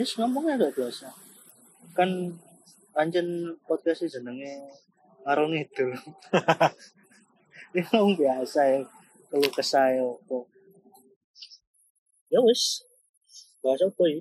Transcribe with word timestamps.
Wis 0.00 0.16
ngomongnya 0.16 0.56
gak 0.56 0.74
biasa. 0.80 1.12
Kan 1.92 2.32
anjen 2.96 3.56
podcast 3.68 4.08
jenenge 4.08 4.64
ngarung 5.28 5.52
itu. 5.52 5.92
Ini 7.76 7.80
ngomong 7.92 8.16
biasa 8.16 8.60
ya. 8.72 8.80
Kalau 9.28 9.48
kesah 9.52 9.92
ya 9.92 10.04
apa. 10.04 10.38
Ya 12.32 12.40
wis. 12.40 12.88
Bahasa 13.60 13.88
apa 13.88 14.04
ya? 14.08 14.20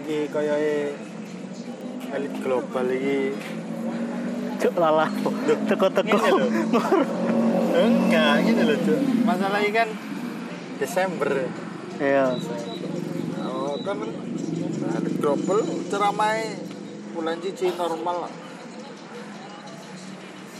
Iki 0.00 0.18
koyoke 0.32 0.76
elit 2.16 2.34
global 2.40 2.86
iki 2.88 3.36
Cuk 4.56 4.74
lalah. 4.80 5.12
Teko-teko. 5.68 6.16
Ngene 6.16 6.30
lho. 6.32 6.46
enggak 7.84 8.34
gini 8.48 8.62
loh 8.64 8.78
Cuk. 8.80 9.00
Masalah 9.28 9.60
ini 9.60 9.76
kan 9.76 9.88
Desember. 10.80 11.32
Iya. 12.00 12.32
Kan 13.86 14.02
elit 14.02 15.14
global 15.22 15.62
ceramai 15.86 16.58
bulan 17.14 17.38
cici 17.38 17.70
normal. 17.78 18.26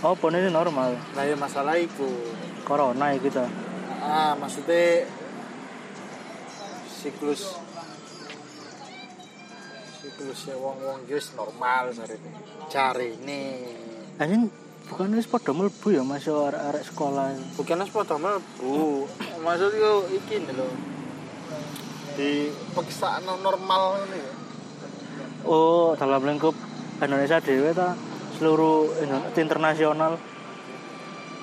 Oh, 0.07 0.15
pun 0.15 0.31
ini 0.31 0.47
normal. 0.47 0.95
Nah, 1.19 1.25
ya 1.27 1.35
masalah 1.35 1.75
iku. 1.75 2.07
Corona 2.63 3.11
ya 3.11 3.19
kita. 3.19 3.51
Ah, 3.99 4.39
maksudnya 4.39 5.11
siklus 7.07 7.59
siklusnya 10.03 10.55
wong-wong 10.59 11.07
guys 11.07 11.31
normal 11.39 11.95
cari 11.95 12.17
cari 12.67 13.09
ini 13.21 13.43
Anjing 14.19 14.51
bukan 14.91 15.15
wis 15.15 15.31
padha 15.31 15.55
mlebu 15.55 15.93
ya 15.95 16.03
masuk 16.03 16.51
arek-arek 16.51 16.83
sekolah. 16.83 17.31
bukan 17.59 17.83
es 17.83 17.91
pada 17.95 18.17
mlebu 18.19 19.07
maksudnya 19.43 19.91
iki 20.15 20.41
nih 20.41 20.55
loh 20.57 20.96
di 22.17 22.31
peksaan 22.73 23.23
normal 23.25 23.83
ini 24.05 24.23
Oh, 25.45 25.95
dalam 25.95 26.27
lingkup 26.27 26.57
Indonesia 26.99 27.39
dewe 27.39 27.71
ta 27.71 27.95
seluruh 28.33 28.91
Indo- 28.99 29.31
internasional. 29.33 30.19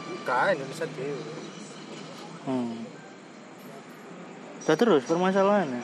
bukan 0.10 0.46
Indonesia 0.52 0.88
dewe 0.90 1.24
Hmm. 2.44 2.84
Udah 4.60 4.76
terus 4.76 5.04
permasalahannya. 5.04 5.80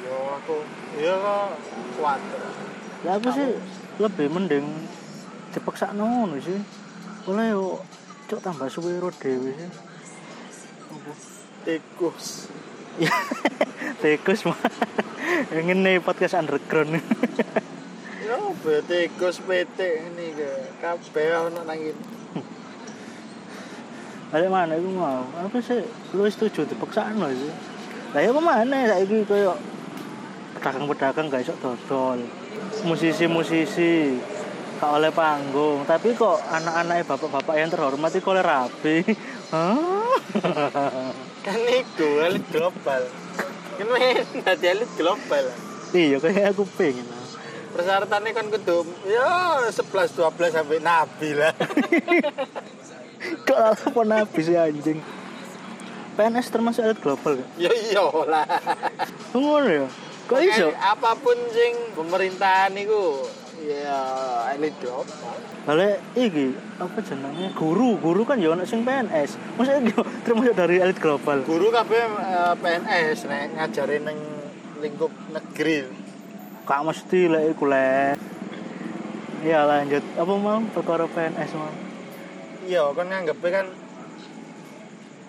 yo 0.00 0.14
aku 0.36 0.56
yo 0.96 1.14
kok 1.16 1.50
kuat 1.98 2.20
Lah 3.02 3.14
aku 3.16 3.28
sih 3.32 3.48
lebih 3.96 4.26
mending 4.28 4.66
dipaksa 5.50 5.90
ngono 5.90 6.38
sih. 6.38 6.62
Oleh 7.26 7.50
yo 7.50 7.82
cuk 8.26 8.38
tambah 8.38 8.66
suwe 8.66 8.94
dhewe 9.12 9.50
sih. 9.50 9.70
tikus 11.60 12.46
Tikus 14.02 14.44
mah. 14.44 14.60
Ngene 15.54 16.00
podcast 16.04 16.36
underground. 16.36 17.00
yo 18.30 18.54
be 18.62 18.78
tikus 18.86 19.42
PT 19.42 19.78
ini 20.06 20.38
ke 20.38 20.50
kabeh 20.78 21.50
ono 21.50 21.66
nang 21.66 21.80
ini 21.80 22.04
Balik 24.30 24.46
mana 24.46 24.78
iku 24.78 24.90
mau? 24.94 25.26
Apa 25.34 25.58
sih? 25.58 25.82
Lu 26.14 26.22
setuju 26.30 26.62
dipaksa 26.62 27.10
no 27.10 27.26
sih. 27.26 27.50
Lah 28.14 28.22
ya 28.22 28.30
kemana 28.30 28.86
saiki 28.86 29.26
koyo 29.26 29.58
pedagang-pedagang 30.54 31.26
gak 31.26 31.42
iso 31.42 31.54
dodol. 31.58 32.22
Musisi-musisi 32.86 34.14
gak 34.78 34.92
oleh 35.02 35.10
panggung, 35.10 35.82
tapi 35.82 36.14
kok 36.14 36.38
anak-anak 36.46 37.10
bapak-bapak 37.10 37.54
yang 37.58 37.70
terhormat 37.74 38.14
itu 38.14 38.28
oleh 38.30 38.44
rabi. 38.46 38.96
Kan 41.40 41.60
itu 41.64 42.08
elit 42.20 42.44
global 42.52 43.02
kan 43.80 43.88
main 43.88 44.28
dadi 44.44 44.66
elit 44.68 44.92
global 44.92 45.44
iya, 45.96 46.20
kayak 46.20 46.52
aku 46.52 46.68
pengen. 46.76 47.08
persyaratannya 47.72 48.36
kan 48.36 48.46
kudu 48.52 48.84
ya 49.08 49.56
11 49.72 50.20
12 50.20 50.20
sampai 50.52 50.78
nabi 50.84 51.28
lah 51.32 51.54
Kok 53.20 53.56
apa 53.56 54.00
nabi 54.04 54.40
sih 54.40 54.56
anjing? 54.56 55.00
PNS 56.16 56.52
termasuk 56.52 56.84
elit 56.84 57.00
global 57.00 57.40
gak? 57.40 57.48
ya 57.56 58.04
lah 58.04 58.44
Ngono 59.32 59.68
ya? 59.68 59.86
Kok 60.28 60.40
iso? 60.44 60.68
Apa 60.76 61.16
pun 61.18 61.36
sing 61.50 61.72
pemerintahan 61.96 62.76
itu 62.76 63.24
ya 63.60 64.00
elit 64.56 64.74
global 64.80 65.36
Balik 65.68 66.00
iki 66.16 66.56
apa 66.80 66.98
jenenge 67.04 67.52
guru 67.52 68.00
guru 68.00 68.24
kan 68.24 68.40
ya 68.40 68.56
ono 68.56 68.64
sing 68.64 68.80
PNS 68.80 69.36
maksudnya 69.60 69.92
termasuk 70.24 70.56
dari 70.56 70.80
elit 70.80 70.96
global. 70.96 71.44
Guru 71.44 71.68
kabeh 71.68 72.00
eh, 72.00 72.54
PNS 72.56 73.28
nek 73.28 73.44
ngajarin 73.60 74.02
neng 74.08 74.18
lingkup 74.80 75.12
negeri. 75.28 75.84
Kak 76.64 76.80
mesti 76.80 77.28
lek 77.28 77.52
iku 77.52 77.68
lek. 77.68 78.16
Ya 79.44 79.68
lanjut. 79.68 80.00
Apa 80.16 80.32
mau 80.32 80.64
perkara 80.72 81.04
PNS 81.04 81.52
mau 81.56 81.72
iya 82.64 82.84
kan 82.92 83.06
nganggepe 83.08 83.48
kan 83.52 83.66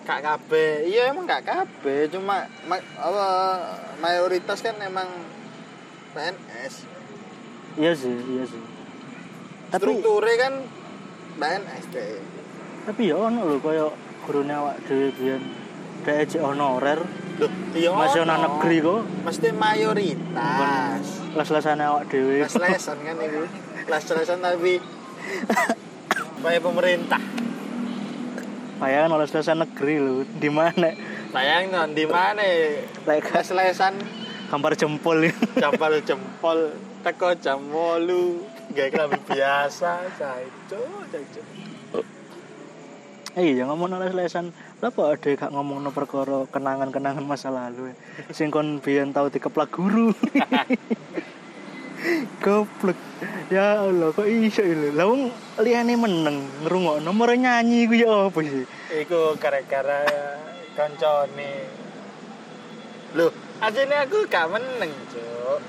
kak 0.08 0.20
kabeh. 0.24 0.88
Iya 0.88 1.12
emang 1.12 1.28
kak 1.28 1.44
kabeh. 1.44 2.08
Cuma 2.08 2.48
ma- 2.64 2.88
apa 2.96 3.28
mayoritas 4.00 4.64
kan 4.64 4.80
emang 4.80 5.12
PNS 6.16 6.88
iya 7.80 7.92
sih 7.96 8.12
iya 8.12 8.44
sih. 8.44 8.62
Tapi 9.72 9.84
strukturnya 9.88 10.36
kan 10.36 10.54
PNS 11.40 11.84
deh 11.92 12.42
tapi 12.82 13.14
ya 13.14 13.14
ono 13.14 13.46
lho 13.46 13.62
kaya 13.62 13.86
gurune 14.26 14.50
awak 14.50 14.82
dhewe 14.90 15.14
biyen. 15.14 15.42
Dhek 16.02 16.34
cek 16.34 16.42
honorer. 16.42 16.98
Loh, 17.38 17.50
iya 17.78 17.94
masih 17.94 18.26
ono 18.26 18.34
negeri 18.34 18.76
kok. 18.82 19.00
Mesti 19.22 19.48
mayoritas. 19.54 21.04
Les-lesane 21.38 21.84
awak 21.86 22.10
dhewe. 22.10 22.42
Les-lesan 22.42 22.98
kan 23.06 23.16
itu 23.22 23.42
les-lesan 23.86 24.38
tapi 24.42 24.82
kayak 26.42 26.62
pemerintah. 26.62 27.22
Bayangan 28.82 29.14
les-lesan 29.22 29.62
negeri 29.62 29.94
lho 30.02 30.26
di 30.26 30.50
mana? 30.50 30.90
Bayang 31.30 31.70
non 31.70 31.94
di 31.94 32.02
mana? 32.02 32.42
Lek 33.06 33.30
les-lesan 33.30 33.94
gambar 34.52 34.76
jempol 34.76 35.24
ya. 35.24 35.32
Jempol 35.56 36.04
jempol 36.04 36.76
teko 37.00 37.32
jam 37.40 37.64
wolu. 37.72 38.44
Gak 38.76 38.92
kelambi 38.92 39.16
biasa 39.24 40.04
caico 40.16 40.80
caico 41.12 41.40
Iya 43.36 43.68
ngomong 43.68 44.00
les-lesan 44.00 44.48
Kenapa 44.80 45.12
ada 45.12 45.28
gak 45.28 45.52
ngomong 45.52 45.92
perkara 45.92 46.48
kenangan-kenangan 46.48 47.24
masa 47.24 47.52
lalu? 47.52 47.92
Sing 48.32 48.48
kon 48.52 48.80
biyen 48.80 49.12
tau 49.16 49.28
dikeplak 49.32 49.72
guru. 49.72 50.12
Goblok. 52.44 52.96
Ya 53.52 53.84
Allah 53.84 54.08
kok 54.12 54.28
iso 54.28 54.64
lho 54.64 54.92
Lah 54.96 55.04
wong 55.08 55.32
liyane 55.64 55.96
meneng 55.96 56.44
ngrungokno 56.64 57.04
nomor 57.04 57.32
nyanyi 57.36 57.88
ku 57.88 57.94
ya 57.96 58.28
apa 58.28 58.40
sih? 58.44 58.64
Iku 59.00 59.36
gara-gara 59.40 60.04
koncone 60.76 61.52
Loh, 63.12 63.28
aslinya 63.62 64.04
aku 64.04 64.26
gak 64.26 64.50
meneng, 64.50 64.92
Cuk. 65.14 65.60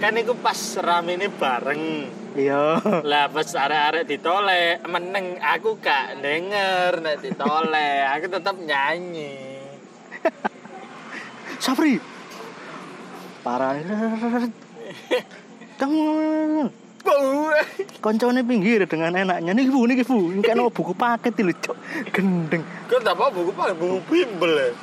Kan 0.00 0.16
iku 0.16 0.32
pas 0.38 0.56
rame 0.80 1.18
ini 1.20 1.28
bareng. 1.28 1.82
Iya 2.30 2.78
Lah 3.02 3.26
pas 3.26 3.50
arek-arek 3.52 4.06
ditoleh, 4.06 4.78
meneng 4.86 5.36
aku 5.42 5.76
gak 5.82 6.22
denger 6.22 7.02
nek 7.02 7.20
ditoleh. 7.20 8.06
Aku 8.16 8.30
tetap 8.30 8.56
nyanyi. 8.56 9.60
Sapri 11.64 12.00
Parah 13.44 13.76
Kamu. 15.80 16.68
Koncone 18.04 18.44
pinggir 18.44 18.84
dengan 18.84 19.16
enaknya 19.16 19.56
Nih 19.56 19.72
bu, 19.72 19.88
nih 19.88 20.04
bu 20.04 20.36
Ini 20.36 20.44
kayak 20.44 20.68
buku 20.68 20.92
paket 20.92 21.32
cok 21.32 21.76
Gendeng 22.12 22.60
tak 23.00 23.16
apa 23.16 23.32
buku 23.32 23.50
apa? 23.56 23.72
Buku 23.72 23.98
bimbel. 24.12 24.76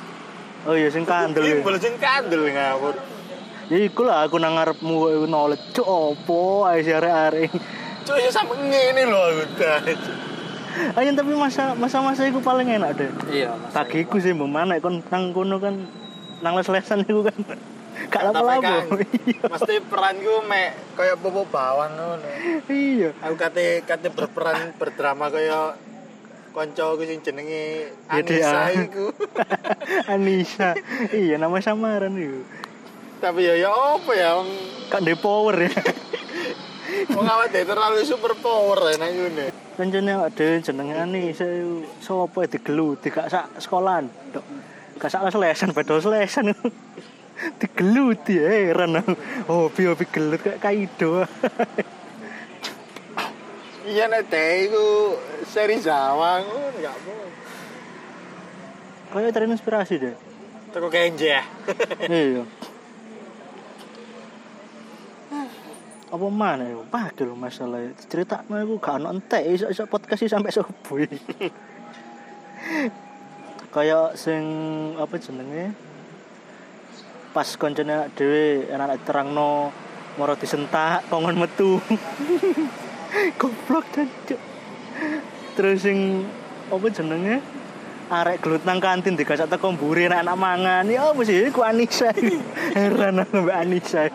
Oh 0.68 0.76
iya 0.76 0.92
sing 0.92 1.08
kandel 1.08 1.48
ya 1.48 1.64
Bimbel 1.64 1.80
sing 1.80 1.96
kandel 1.96 2.44
ngawur. 2.44 2.92
Ya 3.72 3.78
iku 3.88 4.04
lah 4.04 4.28
aku 4.28 4.36
nang 4.36 4.60
ngarepmu 4.60 4.96
iku 5.16 5.24
noleh 5.24 5.56
cuk 5.72 5.88
opo 5.88 6.68
ae 6.68 6.84
si 6.84 6.92
arek-arek. 6.92 7.48
Cuk 8.04 8.16
ya 8.20 8.28
sampe 8.28 8.52
ngene 8.52 9.08
lho 9.08 9.20
aku. 9.48 9.64
Ayo 10.94 11.10
tapi 11.16 11.32
masa 11.32 11.72
masa-masa 11.72 12.28
iku 12.28 12.44
paling 12.44 12.68
enak 12.68 13.00
deh. 13.00 13.10
Iya, 13.32 13.56
Kagiku 13.72 14.20
sih 14.20 14.36
mbok 14.36 14.52
mana 14.52 14.76
kon 14.76 15.00
nang 15.08 15.32
kono 15.32 15.56
kan 15.56 15.88
nang 16.44 16.52
les-lesan 16.52 17.08
iku 17.08 17.24
kan. 17.24 17.40
Gak. 18.12 18.30
Iya. 19.28 19.44
Mesti 19.50 19.74
peranku 19.88 20.44
mek 20.46 20.94
kaya 20.94 21.16
popo 21.16 21.48
bawang 21.48 21.96
ngono. 21.96 22.28
Iya. 22.68 23.16
Aku 23.24 23.34
kate 23.40 23.82
kate 23.88 24.12
berperan 24.12 24.76
berdrama 24.76 25.32
kaya 25.32 25.74
koncoku 26.50 27.02
sing 27.04 27.20
jenenge 27.20 27.92
Ya, 28.08 28.20
dia. 28.22 28.52
iku. 28.74 29.12
Anissa. 30.12 30.74
Iya 31.10 31.36
nama 31.36 31.58
samaran 31.58 32.14
iku. 32.14 32.40
Tapi 33.18 33.40
ya 33.42 33.54
ya 33.56 33.70
apa 33.70 34.12
ya 34.12 34.38
wong 34.38 34.50
Kak 34.88 35.02
de 35.02 35.14
power 35.14 35.56
ya. 35.58 35.74
wong 37.10 37.26
awake 37.26 37.50
dhewe 37.52 37.66
terlalu 37.66 38.00
super 38.02 38.32
power 38.34 38.78
ya 38.88 38.96
nang 38.96 39.10
ngene. 39.10 39.46
Kancane 39.74 40.10
awak 40.14 40.30
dhewe 40.34 40.58
jenenge 40.58 40.94
Anissa 40.94 41.44
iku 41.44 41.82
sapa 41.98 42.46
digeluti 42.46 43.08
gak 43.08 43.26
sak 43.26 43.46
sekolahan. 43.58 44.06
Dok. 44.30 44.44
gak 44.98 45.10
salah 45.10 45.30
selesan 45.30 45.70
bedo 45.70 46.02
selesan 46.02 46.50
digeluti 47.62 48.34
heran 48.34 48.98
aku. 48.98 49.14
hobi 49.46 49.82
hobi 49.86 50.04
gelut 50.10 50.42
kayak 50.42 50.58
kaido 50.58 51.22
iya 53.88 54.04
nek 54.04 54.28
teh 54.28 54.68
iku 54.68 55.16
seri 55.48 55.80
Jawa 55.80 56.44
ngono 56.44 56.76
gak 56.84 56.92
apa 56.92 57.12
kayak 59.08 59.32
terinspirasi 59.32 59.94
deh 59.96 60.16
teko 60.68 60.92
kenje 60.92 61.32
ya? 61.32 61.42
Iya. 62.04 62.44
Apa 66.08 66.26
mana 66.32 66.64
ya 66.64 66.80
padahal 66.88 67.36
masalah 67.36 67.84
cerita 68.08 68.44
no 68.48 68.60
aku 68.60 68.76
gak 68.76 69.00
ono 69.00 69.16
entek 69.16 69.48
iso 69.48 69.72
iso 69.72 69.88
podcast 69.88 70.28
sampai 70.28 70.52
subuh 70.52 71.08
kayak 73.72 74.16
sing 74.16 74.42
apa 75.00 75.14
jenenge? 75.16 75.72
Pas 77.32 77.48
koncone 77.60 78.12
dhewe 78.16 78.68
anak 78.72 79.04
terangno 79.04 79.72
moro 80.16 80.34
disentak 80.36 81.04
kongon 81.08 81.36
metu 81.36 81.80
goblok 83.40 83.84
dan 83.94 84.08
terus 85.56 85.82
sing 85.82 86.26
apa 86.68 86.86
jenenge? 86.92 87.40
Arek 88.08 88.40
gelut 88.40 88.64
nang 88.64 88.80
kantin 88.80 89.20
digasak 89.20 89.52
teko 89.52 89.76
mburi 89.76 90.08
nek 90.08 90.24
anak 90.24 90.40
mangan. 90.40 90.84
Ya 90.88 91.12
apa 91.12 91.20
sih? 91.28 91.52
Ku 91.52 91.60
Anissa. 91.60 92.08
Heran 92.76 93.20
aku 93.20 93.44
mbak 93.44 93.58
Anissa. 93.68 94.08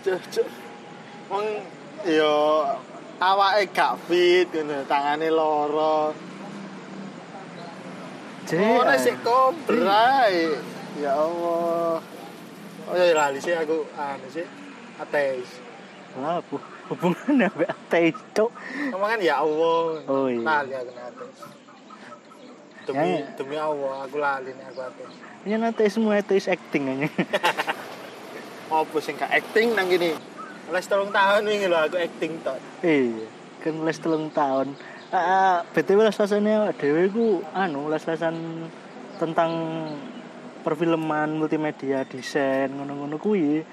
Cuk 0.00 0.20
cuk. 0.32 0.48
Wong 1.28 1.44
yo 2.08 2.64
awake 3.20 3.72
gak 3.72 4.00
fit 4.08 4.48
ngono 4.48 4.84
tangane 4.88 5.28
loro 5.28 6.12
Oh, 8.44 8.84
nek 8.84 9.00
sik 9.00 9.16
kobra. 9.24 10.28
Ya 11.00 11.16
Allah. 11.16 12.00
Oh 12.84 12.94
ya 12.96 13.16
lali 13.16 13.40
sih 13.40 13.56
aku 13.56 13.88
anu 13.96 14.28
sih 14.28 14.44
ateis. 15.00 15.48
Lah, 16.20 16.44
apa 16.44 16.73
hubungannya 16.88 17.48
mbak 17.50 17.70
ateis 17.70 18.16
cok 18.32 18.50
kan 18.94 19.20
ya 19.20 19.40
Allah. 19.40 20.00
Oh, 20.04 20.26
iya. 20.28 20.40
Lali 20.40 20.72
aku 20.74 20.90
nek 20.92 21.04
ateis. 21.12 21.38
Demi 22.84 23.08
Ya. 23.16 23.24
demi 23.36 23.56
Allah 23.56 23.94
aku 24.04 24.16
lali 24.18 24.50
nek 24.52 24.66
aku 24.70 24.80
ateis. 24.82 25.12
ini 25.44 25.54
nanti 25.56 25.84
semua 25.88 26.20
ateis 26.20 26.48
acting 26.48 26.84
aja 26.88 27.08
Apa 28.74 28.96
sing 28.98 29.14
gak 29.14 29.28
acting 29.30 29.76
nang 29.76 29.86
gini? 29.86 30.16
Les 30.72 30.86
tolong 30.88 31.12
tahun 31.12 31.44
wingi 31.44 31.68
lho 31.68 31.76
aku 31.78 31.96
acting 32.00 32.40
tok. 32.40 32.56
iya 32.80 33.28
kan 33.60 33.80
les 33.80 33.96
telung 33.96 34.28
tahun 34.28 34.76
ah 35.08 35.64
btw 35.72 36.04
les 36.04 36.16
lesannya 36.16 36.68
dewe 36.76 37.08
ku 37.08 37.26
anu 37.52 37.88
les 37.88 38.04
lesan 38.04 38.68
tentang 39.16 39.52
perfilman 40.60 41.36
multimedia 41.36 42.04
desain 42.04 42.68
ngono-ngono 42.68 43.16
kuwi 43.16 43.64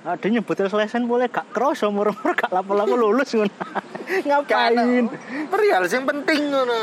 ada 0.00 0.26
nyebut 0.26 0.54
les 0.54 0.70
lesan 0.72 1.04
boleh 1.04 1.26
gak 1.26 1.50
kroso 1.50 1.90
murmur 1.90 2.32
gak 2.32 2.48
lapo-lapo 2.48 2.94
lulus 2.94 3.34
ngono 3.34 3.50
ngapain 4.24 5.04
Perihal 5.48 5.84
sing 5.84 6.02
penting 6.02 6.48
ngono 6.48 6.74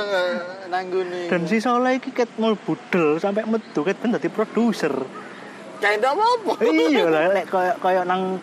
nang 0.67 0.85
gune. 0.87 1.25
dan 1.25 1.41
si 1.45 1.57
Soleh 1.57 1.97
iki 1.97 2.11
ket 2.11 2.29
mau 2.35 2.53
budel 2.53 3.17
sampai 3.17 3.45
metu 3.45 3.81
ket 3.81 3.97
ben 3.97 4.11
dadi 4.11 4.27
produser 4.27 4.91
kayak 5.77 5.99
ndak 5.99 6.11
apa-apa. 6.11 6.53
iya 6.65 7.05
lah 7.05 7.25
lek 7.31 7.45
koyo 7.47 7.73
koyo 7.79 8.01
nang 8.03 8.37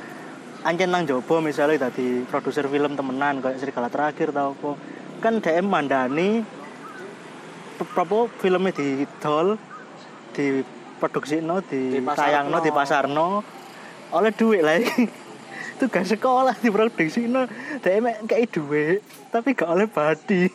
ancen 0.62 0.88
nang 0.88 1.04
jobo 1.04 1.38
misalnya 1.38 1.86
tadi 1.86 2.24
produser 2.24 2.66
film 2.66 2.94
temenan 2.94 3.38
kayak 3.38 3.58
serigala 3.58 3.86
terakhir 3.86 4.30
tau 4.30 4.52
apa 4.52 4.70
kan 5.20 5.38
DM 5.38 5.66
mandani 5.66 6.42
p- 7.76 7.92
apa 7.92 8.18
filmnya 8.36 8.72
di 8.72 8.88
dol 9.18 9.54
di 10.32 10.64
produksi 10.96 11.38
no 11.38 11.60
di 11.60 11.98
Dipasarno. 11.98 12.18
tayangno 12.18 12.58
di 12.58 12.70
pasarno 12.70 13.26
oleh 14.12 14.32
duit 14.32 14.60
lah 14.60 14.76
tugas 15.80 16.06
sekolah 16.06 16.54
di 16.60 16.68
produksi 16.68 17.26
no 17.26 17.48
DM 17.80 18.28
kayak 18.28 18.52
duit 18.52 19.00
tapi 19.32 19.56
gak 19.56 19.72
oleh 19.72 19.88
badi. 19.88 20.46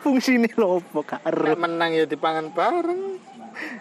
Fungsi 0.00 0.38
ini 0.38 0.48
lopo 0.54 1.02
gak 1.02 1.26
Nek 1.26 1.58
menang 1.58 1.90
ya 1.92 2.06
dipangan 2.06 2.54
bareng. 2.54 3.18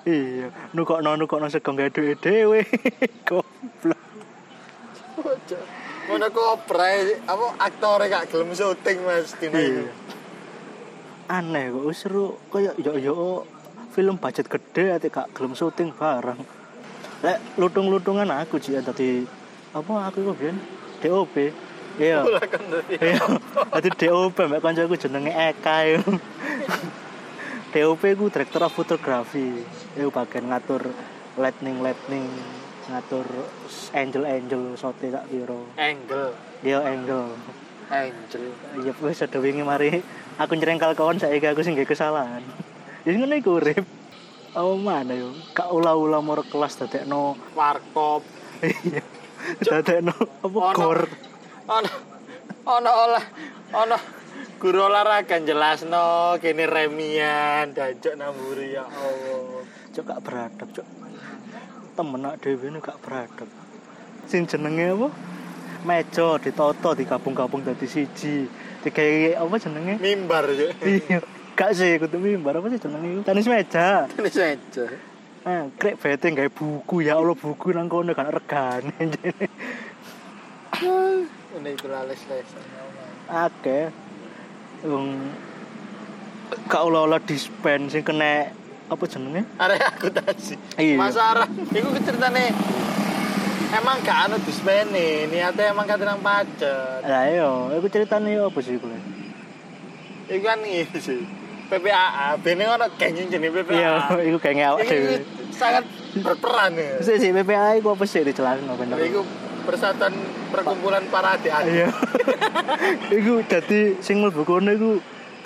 iya 0.04 0.50
nukokno 0.74 1.14
nukokno 1.16 1.48
sego 1.48 1.72
gak 1.72 1.94
duit 1.94 2.18
dhewe. 2.18 2.66
Goblok. 3.28 4.02
Ngono 6.08 6.28
kopra 6.31 6.90
apa 7.24 7.46
aktore 7.62 8.10
gak 8.10 8.34
gelem 8.34 8.52
syuting 8.52 8.98
Mas 9.06 9.38
dina 9.38 9.56
Iya. 9.56 9.88
aneh 11.30 11.69
kok 11.69 11.94
seru. 11.94 12.40
Kaya 12.50 12.74
yo 12.81 12.98
yo 12.98 13.16
film 13.94 14.18
budget 14.18 14.50
gede 14.50 14.98
ati 14.98 15.08
gak 15.08 15.31
gelem 15.31 15.54
syuting 15.54 15.94
bareng 15.94 16.40
lek 17.25 17.38
lutung-lutungan 17.58 18.30
aku 18.30 18.62
sih 18.62 18.78
tadi 18.81 19.25
apa 19.74 19.94
aku 20.10 20.34
kok 20.34 20.38
biyen 20.38 20.58
DOP 21.02 21.36
iya. 21.98 22.22
Iya. 23.02 23.22
Tadi 23.74 23.90
DOP 23.90 24.38
mbak 24.38 24.62
kancaku 24.62 24.94
jenenge 24.98 25.34
Eka 25.34 26.02
DOP 27.74 28.02
ku 28.16 28.31
director 28.31 28.64
of 28.64 28.74
photography. 28.74 29.66
Itu 29.94 30.10
bagian 30.10 30.50
ngatur 30.50 30.94
lightning 31.38 31.84
lightning 31.84 32.25
ngatur 32.88 33.28
angel 33.92 34.24
angel 34.24 34.64
sote 34.80 35.12
tak 35.12 35.28
piro 35.28 35.68
Angle, 35.75 36.31
dia 36.64 36.80
angle. 36.80 37.36
Angel. 37.92 38.44
Iya 38.80 38.94
wis 39.04 39.19
ada 39.19 39.38
wingi 39.44 39.62
mari. 39.68 40.00
Aku 40.40 40.56
nyerengkal 40.56 40.96
kawan 40.96 41.19
saiki 41.19 41.50
aku 41.50 41.66
sing 41.66 41.75
gak 41.75 41.92
kesalahan. 41.92 42.46
Ya 43.04 43.12
ngono 43.16 43.36
iku 43.36 43.60
urip. 43.60 43.97
Oh 44.57 44.74
mana 44.74 45.13
yo, 45.13 45.30
gak 45.54 45.69
ula-ula 45.69 46.18
moro 46.18 46.42
kelas 46.42 46.81
dadekno 46.81 47.38
Warkop. 47.54 48.25
iya. 48.65 49.06
Dadekno 49.62 50.13
apa 50.18 50.57
Ono. 50.74 50.74
gor. 50.74 51.01
Ono 51.69 51.92
ono 52.68 52.89
olah 52.89 53.25
ono 53.77 53.98
guru 54.57 54.89
olahraga 54.89 55.38
jelasno 55.39 56.36
kene 56.42 56.65
remian 56.65 57.69
dancuk 57.69 58.18
namburi 58.18 58.74
ya 58.74 58.83
Allah. 58.89 59.62
Cok 59.94 60.04
gak 60.04 60.21
beradab, 60.25 60.69
cok. 60.74 60.88
Temen 61.94 62.19
nak 62.19 62.36
dhewe 62.42 62.65
ini 62.68 62.81
gak 62.81 62.98
beradab. 63.06 63.50
Sing 64.25 64.50
jenenge 64.50 64.89
apa? 64.89 65.07
Meja 65.86 66.42
ditoto 66.42 66.98
digabung-gabung 66.98 67.62
dadi 67.62 67.86
siji. 67.86 68.50
Digawe 68.81 69.38
apa 69.38 69.56
jenenge? 69.62 70.01
Mimbar 70.01 70.50
yo. 70.50 70.74
Iya. 70.81 71.21
Gak 71.57 71.74
sih, 71.74 71.98
kudu 71.98 72.21
mimbar 72.21 72.62
apa 72.62 72.69
sih 72.69 72.77
jenenge 72.77 73.07
iku? 73.18 73.21
Tenis 73.25 73.50
meja. 73.50 74.06
Ini 74.13 74.30
saja. 74.30 74.86
Ah, 75.42 75.65
krek 75.74 75.98
bete 75.98 76.30
gawe 76.30 76.54
buku 76.54 77.02
ya 77.02 77.18
Allah 77.18 77.33
buku 77.33 77.73
nang 77.73 77.90
kono 77.90 78.14
kan 78.14 78.30
regane 78.30 78.94
jene. 78.94 79.49
Ini 81.57 81.69
itu 81.73 81.90
lales-les. 81.90 82.45
Akeh. 83.26 83.90
Wong 84.85 85.33
gak 86.69 86.78
olah-olah 86.85 87.18
dispen 87.26 87.90
sing 87.90 88.06
kena 88.06 88.54
apa 88.85 89.04
jenenge? 89.09 89.49
Arek 89.57 89.81
aku 89.81 90.14
tadi. 90.14 90.54
Iya. 90.78 91.02
Mas 91.02 91.18
Arah, 91.18 91.49
iku 91.73 91.90
ceritane 92.06 92.54
emang 93.73 93.97
gak 94.06 94.30
anu 94.30 94.37
dispene, 94.45 95.26
niate 95.26 95.73
emang 95.73 95.90
kate 95.90 96.06
nang 96.06 96.21
pacet. 96.21 97.02
Lah 97.02 97.26
iya, 97.26 97.49
iku 97.81 97.90
ceritane 97.90 98.37
apa 98.37 98.59
sih 98.61 98.78
kuwi? 98.78 99.02
Iku 100.30 100.45
kan 100.45 100.61
ini 100.61 100.85
sih. 101.02 101.46
PPAA, 101.68 102.28
bene 102.40 102.64
ono 102.68 102.88
geng 102.95 103.14
yang 103.16 103.28
jenis 103.28 103.52
PPAA. 103.52 103.76
Iya, 103.76 103.94
iku 104.31 104.38
kayaknya 104.40 104.66
awak 104.71 104.88
dhewe. 104.88 105.19
sangat 105.52 105.83
berperan 106.24 106.71
ya. 106.78 107.02
Sih 107.04 107.18
sih 107.19 107.30
PPA 107.36 107.78
iku 107.81 107.94
apa 107.94 108.04
sih 108.07 108.24
dijelasno 108.24 108.74
bener. 108.80 108.95
Iku 109.02 109.21
persatuan 109.68 110.14
perkumpulan 110.50 111.04
para 111.12 111.36
adik-adik. 111.36 111.74
Iya. 111.76 111.90
iku 113.19 113.44
dadi 113.44 114.00
sing 114.00 114.24
mlebu 114.24 114.47
kono 114.47 114.71
iku 114.71 114.92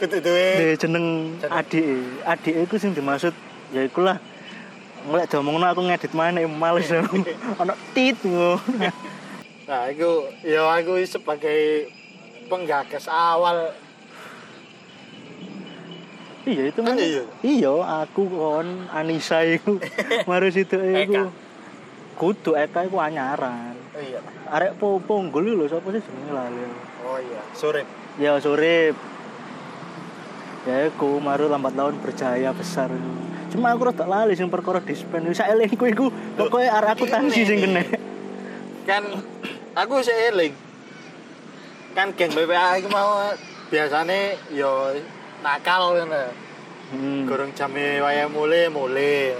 Kudu 0.01 0.18
duwe 0.18 0.46
de 0.58 0.68
jeneng 0.82 1.38
adik 1.46 1.86
adik 2.25 2.66
iku 2.66 2.75
sing 2.82 2.98
dimaksud 2.98 3.38
ya 3.70 3.86
iku 3.86 4.01
lah 4.01 4.18
ngelek 5.06 5.30
diomongno 5.30 5.70
aku 5.70 5.86
ngedit 5.86 6.18
mana 6.18 6.42
males 6.50 6.90
ono 7.62 7.74
tit 7.94 8.18
ngono 8.25 8.58
Nah, 9.70 9.88
iku 9.88 10.28
ya 10.44 10.68
aku 10.68 11.00
sebagai 11.06 11.88
penggagas 12.51 13.08
awal 13.08 13.72
iya 16.46 16.64
itu 16.74 16.80
kan 16.82 16.96
iya? 16.98 17.72
aku 18.04 18.22
kon 18.26 18.68
Anissa 18.90 19.46
iku. 19.46 19.78
Mari 20.30 20.50
situ 20.50 20.78
Eka. 20.78 21.06
iku 21.06 21.22
kudu 22.18 22.58
Eka 22.58 22.86
iku 22.90 22.98
anyaran. 22.98 23.78
Iya. 23.92 24.20
arek 24.48 24.80
po 24.80 25.04
ponggol 25.04 25.52
lho 25.52 25.68
sapa 25.68 25.92
sih 25.92 26.00
jenenge 26.00 26.32
lali 26.32 26.64
Oh 27.04 27.20
iya, 27.20 27.44
sore. 27.52 27.84
ya 28.16 28.40
sore 28.40 28.96
ya 30.64 30.88
iku 30.88 31.20
maru 31.20 31.52
lambat 31.52 31.76
laun 31.76 32.00
berjaya 32.00 32.56
besar 32.56 32.88
cuma 33.52 33.76
aku 33.76 33.92
rada 33.92 34.08
lali 34.08 34.32
sing 34.40 34.48
perkara 34.48 34.80
dispen. 34.80 35.28
Wis 35.28 35.44
elingku 35.44 35.84
iku 35.92 36.08
pokoke 36.40 36.72
arek 36.72 36.96
aku 36.96 37.06
tangsi 37.12 37.44
sing 37.44 37.60
kena 37.60 37.84
Kan 38.88 39.04
aku 39.76 40.00
sih 40.02 40.16
eling. 40.32 40.56
Kan 41.92 42.16
geng 42.16 42.32
BPA 42.32 42.80
iku 42.80 42.88
mau 42.88 43.28
biasane 43.68 44.40
yo 44.56 44.96
nakal 45.42 45.94
ngono. 45.96 46.24
Hmm. 46.92 47.24
Gorong 47.24 47.52
jame 47.52 48.00
wayah 48.00 48.28
mulai 48.28 48.68
mulai. 48.68 49.36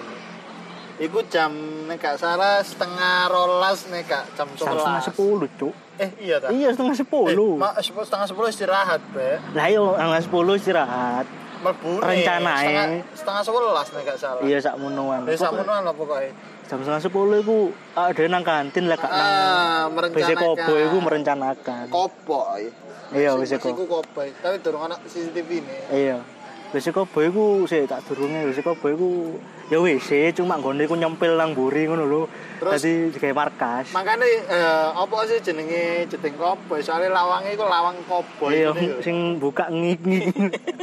Iku 0.98 1.25
jam 1.25 1.50
nek 1.86 1.98
gak 1.98 2.13
salah 2.15 2.62
setengah 2.62 3.25
rolas 3.25 3.89
nek 3.89 4.05
gak 4.05 4.22
jam 4.31 4.46
Jam 4.53 4.70
setengah 4.70 5.01
11. 5.01 5.50
10, 5.50 5.58
Cuk. 5.58 5.74
Eh 5.98 6.10
iya 6.20 6.38
ta? 6.38 6.48
Iya, 6.50 6.70
setengah 6.70 6.93
Eh, 6.93 7.01
10. 7.01 7.58
ma- 7.58 7.74
sepuluh- 7.75 8.05
setengah 8.05 8.27
sepuluh 8.27 8.50
istirahat, 8.50 9.01
Be. 9.10 9.41
Lah 9.51 9.65
iya, 9.65 9.81
setengah 9.81 10.22
10 10.22 10.53
istirahat. 10.55 11.25
Mlebu 11.62 12.01
Rencanae. 12.01 12.58
setengah 12.58 12.86
setengah 13.13 13.41
sebelas 13.43 13.88
nek 13.91 14.01
gak 14.03 14.17
salah. 14.17 14.41
Iya, 14.41 14.58
sak 14.58 14.75
monoan. 14.77 15.25
Wis 15.25 15.38
sakmono 15.38 15.74
lah 15.75 15.93
pokoknya. 15.93 16.34
Jam 16.65 16.77
setengah 16.79 17.01
10 17.01 17.10
iku 17.39 17.58
ada 17.93 18.22
nang 18.25 18.41
kantin 18.41 18.86
lah 18.86 18.96
gak 18.96 19.10
nang 19.10 19.22
Ah, 19.22 19.86
BC 19.86 19.91
merencanakan. 19.91 20.38
Kobo 20.38 20.74
iku 20.79 20.98
merencanakan. 21.00 21.84
Koboy. 21.88 22.63
Iya, 23.11 23.35
wis 23.35 23.51
iku. 23.51 23.75
Iku 23.75 23.85
kobe, 23.87 24.31
tapi 24.39 24.55
durung 24.63 24.87
ana 24.87 24.95
CCTV 25.03 25.49
ne. 25.67 25.77
Iya. 25.91 26.17
Wis 26.71 26.87
iku 26.87 27.03
kobe 27.03 27.27
iku 27.27 27.67
sik 27.67 27.91
tak 27.91 28.07
durunge 28.07 28.47
wis 28.47 28.55
iku 28.63 28.71
kobe 28.71 28.95
iku 28.95 29.09
ya 29.67 29.83
wis 29.83 30.07
cuma 30.31 30.55
gone 30.63 30.87
iku 30.87 30.95
nyempil 30.95 31.35
nang 31.35 31.51
buri 31.51 31.91
ngono 31.91 32.07
lho. 32.07 32.21
Dadi 32.63 33.11
digawe 33.11 33.35
markas. 33.35 33.91
Makane 33.91 34.23
eh 34.47 34.87
opo 34.95 35.27
sih 35.27 35.43
jenenge 35.43 36.07
jeting 36.07 36.39
kobe? 36.39 36.79
Soale 36.79 37.11
lawange 37.11 37.51
iku 37.51 37.67
lawang 37.67 37.99
kobe 38.07 38.55
Iya, 38.55 38.71
sing 39.03 39.43
buka 39.43 39.67
ngiki. 39.67 40.31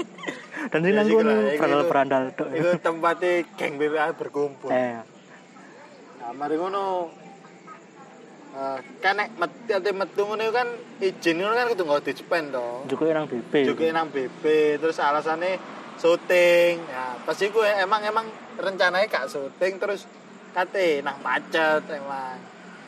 Dan 0.73 0.85
sing 0.85 0.93
nang 0.93 1.09
kono 1.09 1.33
perandal-perandal 1.57 2.23
tok. 2.37 2.53
Iku 2.53 2.77
tempat 2.85 3.25
geng 3.57 3.81
BPA 3.81 4.13
berkumpul. 4.13 4.69
Nah, 4.69 6.37
mari 6.37 6.61
ngono 6.61 7.09
Eh, 8.59 8.79
kan 8.99 9.15
nek 9.15 9.39
metu 9.39 9.71
ate 9.71 9.95
metu 9.95 10.27
kan 10.51 10.67
izin 10.99 11.39
ngono 11.39 11.55
kan 11.55 11.71
kudu 11.71 11.87
nggo 11.87 12.03
dispen 12.03 12.51
to. 12.51 12.91
juga 12.91 13.15
nang 13.15 13.31
BP. 13.31 13.53
Juga 13.71 13.87
nang 13.95 14.11
BP 14.11 14.43
terus 14.83 14.99
alasannya 14.99 15.63
syuting. 15.95 16.83
Ya, 16.83 17.15
pas 17.23 17.39
iku 17.39 17.63
emang 17.63 18.03
emang 18.03 18.27
rencananya 18.59 19.07
gak 19.07 19.31
syuting 19.31 19.79
terus 19.79 20.11
kate 20.51 21.07
nang 21.07 21.23
macet 21.23 21.87
emang. 21.87 22.35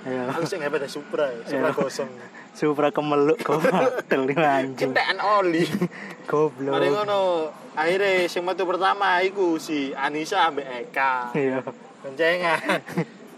Iya. 0.02 0.34
Aku 0.34 0.42
sing 0.48 0.58
hebat 0.58 0.82
ya 0.82 0.90
Supra, 0.90 1.30
ya, 1.30 1.44
Supra 1.46 1.70
Iya. 1.70 1.76
kosong. 1.78 2.10
Supra 2.58 2.88
kemeluk 2.90 3.38
goblok 3.46 4.02
anjing. 4.10 4.90
Kentekan 4.90 5.22
oli. 5.22 5.62
Goblok. 6.30 6.72
Mari 6.74 6.88
ngono, 6.90 7.46
akhirnya 7.78 8.26
sing 8.26 8.42
metu 8.42 8.66
pertama 8.66 9.22
iku 9.22 9.54
si 9.62 9.94
Anissa 9.94 10.50
ambek 10.50 10.66
Eka. 10.66 11.30
Iya. 11.38 11.62
Boncengan. 12.02 12.58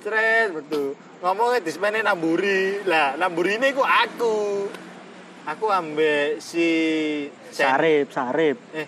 Cret 0.02 0.50
betul. 0.50 0.98
Ngomongnya 1.22 1.62
dispene 1.62 2.02
namburi. 2.02 2.82
Lah, 2.84 3.14
namburi 3.14 3.56
ini 3.56 3.70
ku 3.70 3.80
aku. 3.80 4.66
Aku 5.42 5.64
ambek 5.68 6.38
si 6.38 6.66
Sen- 7.50 7.66
Sarip, 7.66 8.06
Sarip. 8.10 8.58
Eh, 8.70 8.86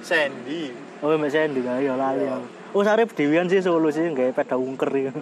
Sandy. 0.00 0.72
Oh, 1.00 1.12
Mbak 1.12 1.28
Sandy 1.28 1.60
kan 1.60 1.80
ya 1.80 1.96
lali. 1.96 2.24
Oh, 2.72 2.80
Sarip 2.80 3.12
dewian 3.12 3.48
sih 3.48 3.60
solo 3.60 3.88
sih 3.88 4.04
gawe 4.06 4.32
peda 4.32 4.56
ungker 4.56 4.88
iku. 4.90 5.12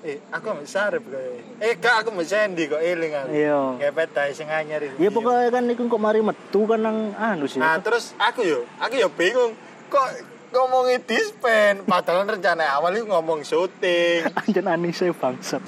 Eh, 0.00 0.16
aku 0.32 0.46
ambek 0.52 0.68
Sarip 0.68 1.04
kae. 1.04 1.40
Eh, 1.60 1.76
gak 1.76 2.04
aku 2.04 2.12
ambek 2.12 2.28
Sandy 2.28 2.64
kok 2.64 2.80
eling 2.80 3.12
aku. 3.12 3.28
Iya. 3.30 3.60
Kayak 3.76 3.94
peta 3.94 4.22
sing 4.32 4.48
anyar 4.48 4.80
itu. 4.80 4.96
Ya 4.96 5.08
pokoknya 5.08 5.48
kan 5.50 5.64
iku 5.66 5.82
kok 5.86 6.00
mari 6.00 6.20
metu 6.20 6.60
kan 6.64 6.80
nang 6.80 7.12
anu 7.14 7.44
sih. 7.44 7.60
Nah, 7.60 7.76
terus 7.80 8.16
aku 8.16 8.40
yo, 8.40 8.64
aku 8.76 8.96
yo 8.96 9.08
bingung. 9.08 9.52
Kok 9.88 10.08
ngomongin 10.50 11.00
dispen 11.06 11.86
padahal 11.86 12.26
rencana 12.26 12.74
awal 12.76 12.94
itu 12.94 13.06
ngomong 13.06 13.46
syuting. 13.46 14.26
Anjen 14.42 14.66
Anise 14.66 15.14
bangsat. 15.14 15.62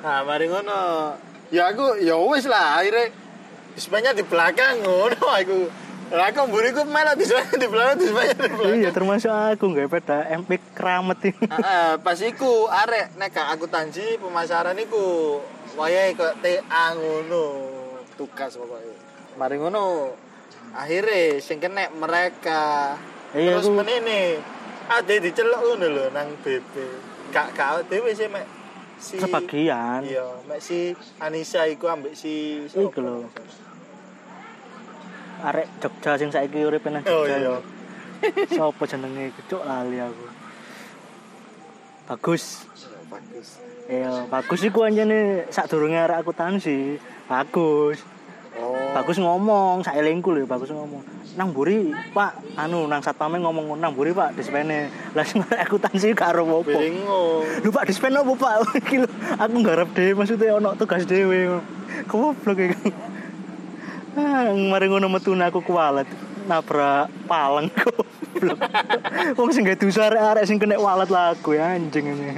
Nah, 0.00 0.24
mari 0.24 0.48
ngono. 0.48 1.14
Ya 1.48 1.72
aku 1.72 1.96
ya 2.00 2.16
wis 2.28 2.44
lah 2.44 2.80
akhirnya 2.80 3.08
dispennya 3.72 4.12
di 4.12 4.24
belakang 4.24 4.84
ngono 4.84 5.20
aku. 5.20 5.60
Lah 6.08 6.32
aku 6.32 6.48
mburiku 6.48 6.88
malah 6.88 7.12
dispennya 7.12 7.56
di 7.60 7.68
belakang, 7.68 7.96
dispennya 8.00 8.36
di 8.36 8.48
belakang. 8.48 8.80
Iya, 8.80 8.90
termasuk 8.96 9.28
aku 9.32 9.76
gawe 9.76 9.88
peda 9.92 10.18
MP 10.40 10.56
keramet 10.72 11.20
ini. 11.28 11.44
Heeh, 11.44 11.90
pas 12.00 12.18
iku 12.20 12.64
arek 12.64 13.16
nek 13.20 13.36
aku 13.36 13.68
tanji 13.68 14.16
pemasaran 14.16 14.76
iku 14.80 15.36
wayahe 15.76 16.16
kok 16.16 16.40
TA 16.40 16.96
ngono. 16.96 17.44
Tugas 18.16 18.56
pokoknya. 18.56 18.96
Mari 19.36 19.56
ngono. 19.60 20.16
Akhirnya 20.72 21.40
sing 21.40 21.60
kena 21.60 21.92
mereka. 21.92 22.96
Iya, 23.30 23.52
Terus 23.54 23.66
aku- 23.66 23.76
menene 23.76 24.40
ada 24.88 25.14
diceluk 25.14 25.60
ngono 25.60 25.86
lho 25.86 26.04
nang 26.10 26.28
BP. 26.40 26.74
Gak 27.28 27.52
gak 27.52 27.84
dhewe 27.86 28.08
sih 28.10 28.24
mek 28.24 28.46
si 28.96 29.20
Sebagian. 29.20 30.00
Iya, 30.00 30.24
mek 30.44 30.58
si 30.58 30.96
Anissa 31.18 31.64
iku 31.64 31.86
ambek 31.86 32.12
si 32.12 32.64
Iku 32.66 32.98
lho. 32.98 33.28
Arek 35.38 35.68
Jogja 35.78 36.16
sing 36.16 36.32
saiki 36.32 36.58
urip 36.58 36.82
nang 36.84 37.04
Oh 37.04 37.22
Jogja. 37.22 37.36
iya. 37.38 37.54
Sopo 38.56 38.82
jenenge 38.82 39.30
Cuk 39.46 39.62
lali 39.62 40.00
aku. 40.00 40.26
Bagus. 42.08 42.64
Bagus. 43.06 43.48
Iya, 43.88 44.24
bagus 44.26 44.60
iku 44.62 44.82
anjene 44.82 45.44
sadurunge 45.48 45.96
arek 45.96 46.24
akuntansi. 46.24 46.96
Bagus. 47.24 48.00
Oh. 48.58 48.74
Bagus 48.90 49.22
ngomong, 49.22 49.86
sak 49.86 49.94
elingku 49.94 50.34
lho 50.34 50.42
bagus 50.42 50.74
ngomong. 50.74 51.02
Nang 51.38 51.54
mburi, 51.54 51.94
Pak, 52.10 52.58
anu 52.58 52.90
nang 52.90 52.98
satpame 52.98 53.38
ngomong 53.38 53.78
nang 53.78 53.94
mburi, 53.94 54.10
Pak, 54.10 54.34
dispene. 54.34 54.90
Lah 55.14 55.22
sing 55.22 55.46
arek 55.46 55.62
akuntansi 55.70 56.10
karo 56.18 56.42
opo. 56.42 56.74
Bingung. 56.74 57.46
Lu 57.62 57.70
Pak 57.70 57.86
dispen 57.86 58.18
apa 58.18 58.32
Pak? 58.34 58.54
Iki 58.82 58.96
lho, 59.06 59.08
aku 59.38 59.54
nggarap 59.62 59.88
dhewe 59.94 60.12
maksudnya 60.18 60.58
ono 60.58 60.74
tugas 60.74 61.06
dhewe. 61.06 61.62
Goblok 62.10 62.58
iki. 62.58 62.90
Ah, 64.18 64.50
mari 64.50 64.90
ngono 64.90 65.06
metune 65.06 65.46
aku 65.46 65.62
kualat 65.62 66.10
nabrak 66.50 67.06
palang 67.30 67.70
goblok. 67.78 68.58
Wong 69.38 69.50
sing 69.54 69.62
gak 69.62 69.78
dosa 69.78 70.10
arek-arek 70.10 70.44
sing 70.50 70.58
kena 70.58 70.74
walet 70.80 71.06
lah 71.06 71.38
aku 71.38 71.54
ya 71.54 71.78
anjing 71.78 72.10
ini. 72.10 72.34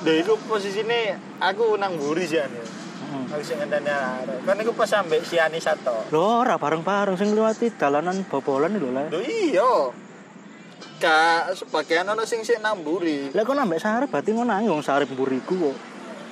Lho 0.00 0.12
iku 0.16 0.40
posisine 0.48 1.20
aku 1.36 1.76
nang 1.76 2.00
mburi 2.00 2.24
sih 2.24 2.40
ane. 2.40 2.79
Heeh. 3.10 3.34
Aku 3.34 3.42
sing 3.42 3.58
ngenteni 3.58 3.90
arek. 3.90 4.38
Kan 4.46 4.56
iku 4.62 4.72
pas 4.72 4.90
ambek 4.94 5.26
si 5.26 5.36
Anissa 5.42 5.74
to. 5.74 5.94
Lho 6.14 6.46
ora 6.46 6.54
bareng-bareng 6.56 7.18
sing 7.18 7.34
liwati 7.34 7.74
dalanan 7.74 8.22
bobolan 8.22 8.78
lho 8.78 8.94
lah. 8.94 9.10
Lho 9.10 9.20
iya. 9.20 9.72
Ka 11.00 11.50
sebagian 11.50 12.06
ono 12.06 12.22
sing 12.22 12.46
sik 12.46 12.62
nang 12.62 12.86
mburi. 12.86 13.34
Lah 13.34 13.42
kok 13.42 13.56
nambah 13.56 13.80
sarep 13.82 14.08
berarti 14.14 14.30
ngono 14.30 14.54
nang 14.54 14.70
wong 14.70 14.84
sarep 14.86 15.10
mburiku 15.10 15.58
kok. 15.58 15.76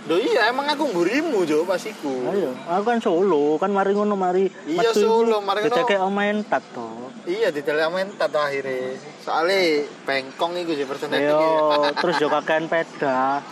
Lho 0.07 0.17
iya 0.23 0.55
emang 0.55 0.71
aku 0.71 0.87
mburimu 0.95 1.43
jo 1.45 1.67
pas 1.67 1.83
iku. 1.83 2.31
Ayo, 2.31 2.55
aku 2.65 2.85
kan 2.87 3.01
Solo, 3.03 3.59
kan 3.59 3.75
mari 3.75 3.93
ngono 3.93 4.15
mari 4.15 4.47
Iya, 4.65 4.95
Solo, 4.95 5.43
mari 5.43 5.67
ngono. 5.67 5.75
dicekek 5.75 5.99
omahen 5.99 6.47
tat 6.47 6.63
to. 6.71 7.11
Iya 7.29 7.53
di 7.53 7.61
telemen 7.61 8.17
tato 8.17 8.41
akhirnya. 8.41 8.97
Soalnya 9.21 9.85
bengkong 10.09 10.57
iku 10.65 10.73
sih 10.73 10.89
personel 10.89 11.21
Yo, 11.21 11.37
iki. 11.37 12.01
terus 12.01 12.17
yo 12.25 12.29
kakean 12.33 12.71
peda. 12.73 13.45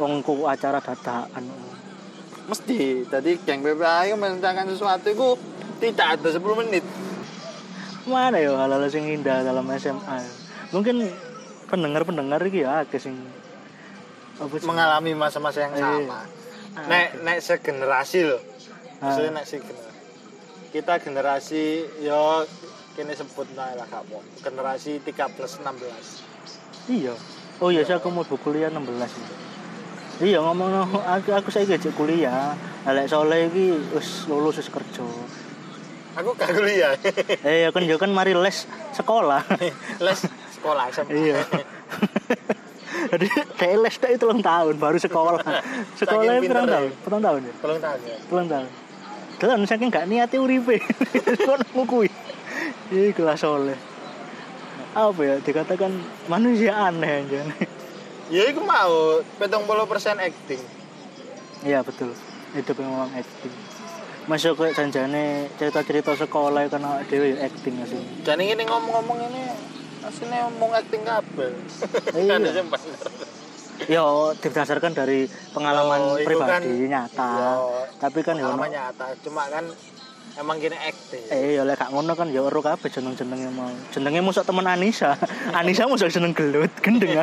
Wong 0.00 0.24
acara 0.48 0.80
dadakan. 0.80 1.73
Mesti 2.44 3.08
tadi 3.08 3.40
geng 3.40 3.64
itu 3.64 4.14
merencanakan 4.20 4.68
sesuatu 4.68 5.08
itu 5.08 5.28
tidak 5.80 6.20
ada 6.20 6.28
10 6.28 6.60
menit. 6.60 6.84
Mana 8.04 8.36
yo 8.36 8.60
hal-hal 8.60 8.84
sing 8.92 9.08
indah 9.08 9.40
dalam 9.40 9.64
SMA. 9.80 10.18
Mungkin 10.76 11.08
pendengar-pendengar 11.72 12.44
iki 12.44 12.68
ya 12.68 12.84
akeh 12.84 13.00
sing? 13.00 13.16
Mengalami 14.68 15.16
masa-masa 15.16 15.64
yang 15.64 15.72
Iya. 15.72 15.88
sama. 16.04 16.20
Nek 16.84 17.06
nek 17.24 17.38
segenerasi 17.40 18.20
loh. 18.28 18.42
Ah. 19.00 19.08
Maksudnya 19.08 19.30
nek 19.40 19.46
segenerasi. 19.48 19.92
Kita 20.74 20.92
generasi 21.00 21.64
yo 22.04 22.44
kini 22.92 23.14
sebut 23.16 23.48
lah 23.56 23.72
lah 23.72 23.88
kamu. 23.88 24.20
Generasi 24.44 25.00
3 25.00 25.32
plus 25.32 25.56
16. 25.64 26.20
Iya. 26.92 27.14
Oh 27.62 27.70
iya, 27.70 27.86
saya 27.86 28.02
aku 28.02 28.10
mau 28.10 28.26
bu 28.26 28.36
kuliah 28.36 28.68
16 28.68 29.14
ya. 29.14 29.26
Iya 30.22 30.38
ngomong 30.46 30.70
aku 31.02 31.34
aku 31.34 31.48
saya 31.50 31.66
gak 31.66 31.90
kuliah. 31.98 32.54
Lek 32.86 33.10
soleh 33.10 33.50
iki 33.50 33.74
wis 33.90 34.30
lulus 34.30 34.62
wis 34.62 34.70
kerja. 34.70 35.02
Aku 36.14 36.38
gak 36.38 36.54
kuliah. 36.54 36.94
Eh 37.42 37.66
ya 37.66 37.68
kan 37.74 37.82
yo 37.82 37.98
kan 37.98 38.14
mari 38.14 38.30
les 38.30 38.70
sekolah. 38.94 39.42
Les 40.06 40.20
sekolah 40.54 40.86
SMA. 40.94 41.10
iya. 41.10 41.38
Jadi 43.14 43.26
saya 43.58 43.76
les 43.78 43.94
tak 43.98 44.10
itu 44.14 44.24
ulang 44.26 44.40
tahun 44.40 44.74
baru 44.78 44.98
sekolah. 45.02 45.42
Sekolah 45.98 46.22
Saking 46.38 46.46
pirang 46.46 46.64
pinter 46.66 46.78
tahun? 46.78 46.88
ya. 46.88 47.02
Petang 47.02 47.22
tahun 47.22 47.40
ya? 47.42 47.52
Tolong 47.58 47.80
tanya. 47.82 48.14
Petang 48.30 48.48
tahun. 48.48 48.68
Dalam 49.34 49.60
saking 49.66 49.88
gak 49.90 50.06
niati 50.06 50.36
uripe. 50.38 50.78
Kok 51.46 51.74
ngukui. 51.74 52.08
Ini 52.94 53.10
kelas 53.10 53.42
soleh. 53.42 53.76
Apa 54.94 55.20
ya 55.26 55.34
dikatakan 55.42 55.90
manusia 56.30 56.70
aneh 56.70 57.26
aja. 57.26 57.42
Ya 58.28 58.48
iku 58.48 58.64
mau 58.64 59.20
70% 59.36 59.44
acting. 60.18 60.62
Iya 61.60 61.80
betul. 61.80 62.16
Hidup 62.52 62.76
memang 62.78 63.12
acting. 63.12 63.52
Masuk 64.24 64.56
kayak 64.56 64.72
janjane 64.74 65.52
cerita-cerita 65.54 66.16
sekolah 66.16 66.64
kan 66.66 66.80
dhewe 67.04 67.36
ya 67.36 67.44
acting 67.44 67.76
asli. 67.84 68.00
Dan 68.24 68.40
ini 68.40 68.64
ngomong-ngomong 68.64 69.18
ini 69.28 69.42
aslinya 70.00 70.48
ngomong 70.48 70.72
acting 70.72 71.02
kabel. 71.04 71.52
Iya. 72.16 72.36
Ada 72.40 72.50
yang 72.54 72.68
bener. 72.68 73.00
Ya 73.84 74.04
didasarkan 74.38 74.94
dari 74.94 75.26
pengalaman 75.52 76.00
Oh, 76.00 76.16
itu 76.16 76.24
pribadi 76.24 76.48
kan- 76.48 76.88
nyata. 76.88 77.30
Iya. 77.36 77.52
Tapi 78.00 78.18
kan 78.24 78.34
ya 78.40 78.48
Pengalaman 78.48 78.70
nyata. 78.72 79.06
Cuma 79.20 79.42
kan 79.52 79.64
emang 80.34 80.56
gini 80.58 80.74
aktif 80.74 81.20
Eh, 81.28 81.54
ya 81.54 81.62
lek 81.62 81.76
gak 81.76 81.90
ngono 81.90 82.12
kan 82.12 82.28
ya 82.28 82.42
ero 82.42 82.58
kabeh 82.58 82.88
jeneng-jenenge 82.88 83.48
mau. 83.50 83.70
Jenenge 83.90 84.20
mosok 84.20 84.44
temen 84.44 84.66
Anissa. 84.66 85.14
Anissa 85.58 85.86
mosok 85.86 86.10
jeneng 86.10 86.32
gelut, 86.32 86.70
gendeng. 86.80 87.22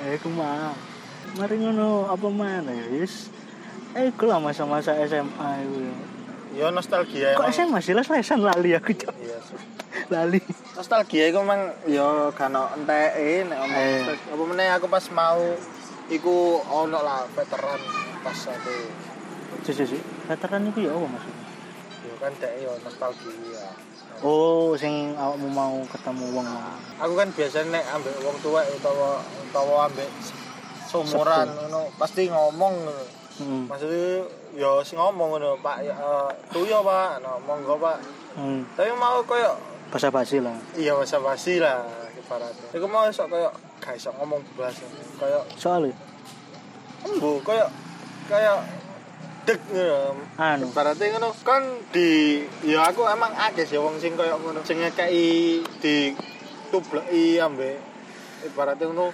eh, 0.00 0.16
ku 0.20 0.28
mah. 0.28 0.72
Mari 1.36 1.56
ngono 1.58 2.10
apa 2.10 2.26
mana 2.26 2.68
ya, 2.68 2.86
wis. 2.90 3.30
Eh, 3.90 4.10
lah 4.14 4.38
masa-masa 4.38 4.94
SMA 5.02 5.50
iku 5.64 5.76
ya. 5.80 5.94
ya 6.50 6.66
nostalgia 6.70 7.34
Kok 7.34 7.42
emang 7.42 7.54
SMA 7.54 7.78
sih 7.82 7.94
lesan 7.94 8.38
lali 8.40 8.70
aku, 8.70 8.94
Cok. 8.94 9.14
iya. 9.18 9.38
Lali. 10.10 10.38
nostalgia 10.74 11.26
iku 11.26 11.42
emang 11.42 11.74
ya 11.86 12.30
kan 12.30 12.54
enteke 12.54 13.46
nek 13.46 13.58
omong 13.60 13.82
Eh. 13.82 14.14
apa 14.14 14.42
meneh 14.46 14.68
aku 14.70 14.86
pas 14.86 15.02
mau 15.10 15.42
iku 16.06 16.62
ono 16.62 16.98
lah 16.98 17.26
veteran 17.34 17.78
pas 18.22 18.38
aku 18.46 18.76
Si 19.70 19.76
si 19.76 19.84
si. 19.86 19.98
Veteran 20.26 20.66
iku 20.66 20.78
ya 20.80 20.90
apa 20.90 21.06
maksudnya? 21.08 21.44
ya 22.00 22.14
kan 22.18 22.32
dek 22.34 22.52
ya 22.58 22.72
nostalgia 22.80 23.66
Oh, 24.20 24.74
sing 24.74 25.14
awakmu 25.14 25.46
mau 25.48 25.78
ketemu 25.86 26.26
wong. 26.34 26.48
aku 26.96 27.12
kan 27.14 27.28
biasanya 27.30 27.70
nek 27.72 27.84
ambek 27.90 28.18
wong 28.20 28.34
tua 28.40 28.60
utawa 28.66 29.22
utawa 29.38 29.86
ambek 29.86 30.08
seumuran 30.84 31.46
ngono 31.46 31.86
pasti 31.94 32.26
ngomong 32.26 32.74
ngono. 32.82 33.04
Hmm. 33.38 33.64
maksudnya 33.64 34.26
ya 34.52 34.82
sing 34.82 34.96
ngomong 34.96 35.28
ngono 35.34 35.54
Pak 35.56 35.76
ya 35.80 35.94
eh, 35.94 36.28
tuyo 36.50 36.82
Pak 36.82 37.20
no, 37.20 37.38
monggo 37.40 37.76
Pak 37.76 37.98
Hmm. 38.30 38.62
tapi 38.74 38.90
mau 38.92 39.22
koyo 39.22 39.54
Basa-basi 39.88 40.38
lah. 40.38 40.54
iya 40.74 40.94
basa 40.94 41.18
basi 41.18 41.58
lah 41.58 41.82
ibaratnya 42.14 42.66
iku 42.72 42.86
mau 42.86 43.06
sok 43.06 43.26
koyo 43.28 43.50
gak 43.78 43.94
iso 43.94 44.10
ngomong 44.14 44.40
blas 44.54 44.74
koyo 45.16 45.40
Soalnya 45.54 45.94
embu 47.02 47.38
koyo 47.40 47.66
koyo 48.26 48.54
deg 49.50 49.60
ngono 49.74 50.22
anu, 50.38 50.70
ibaratnya 50.70 51.06
ngono 51.18 51.28
kan 51.42 51.62
di 51.90 52.38
ya 52.62 52.86
aku 52.86 53.02
emang 53.10 53.34
akeh 53.34 53.66
sih 53.66 53.82
wong 53.82 53.98
sing 53.98 54.14
koyo 54.14 54.38
ngono 54.38 54.62
sing 54.62 54.78
ngekeki 54.78 55.66
di 55.82 56.14
tubleki 56.70 57.42
ambek 57.42 57.82
ibaratnya 58.46 58.86
ngono 58.86 59.10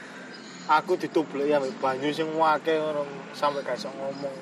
aku 0.69 1.00
ditubleki 1.00 1.57
ambek 1.57 1.73
banyu 1.81 2.12
sing 2.12 2.28
wake 2.37 2.76
ngono 2.76 3.09
sampai 3.33 3.64
gak 3.64 3.81
iso 3.81 3.88
ngomong 3.97 4.37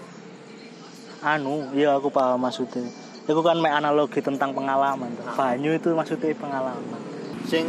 anu, 1.25 1.73
iya 1.73 1.97
aku 1.97 2.13
paham 2.13 2.37
maksudnya. 2.37 2.85
Itu 3.25 3.41
kan 3.41 3.57
mek 3.57 3.73
analogi 3.73 4.21
tentang 4.21 4.53
pengalaman. 4.53 5.09
tuh. 5.17 5.25
Banyu 5.33 5.73
itu 5.73 5.97
maksudnya 5.97 6.37
pengalaman. 6.37 7.01
sing 7.49 7.65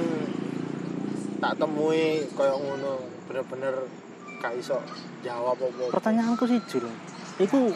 tak 1.40 1.56
temui 1.60 2.28
koyo 2.36 2.60
ngono 2.60 3.08
bener-bener 3.28 3.88
gak 4.44 4.56
iso 4.60 4.80
jawab 5.24 5.56
apa 5.56 5.92
Pertanyaanku 5.92 6.44
sih 6.48 6.60
jujur. 6.68 6.92
Iku 7.40 7.72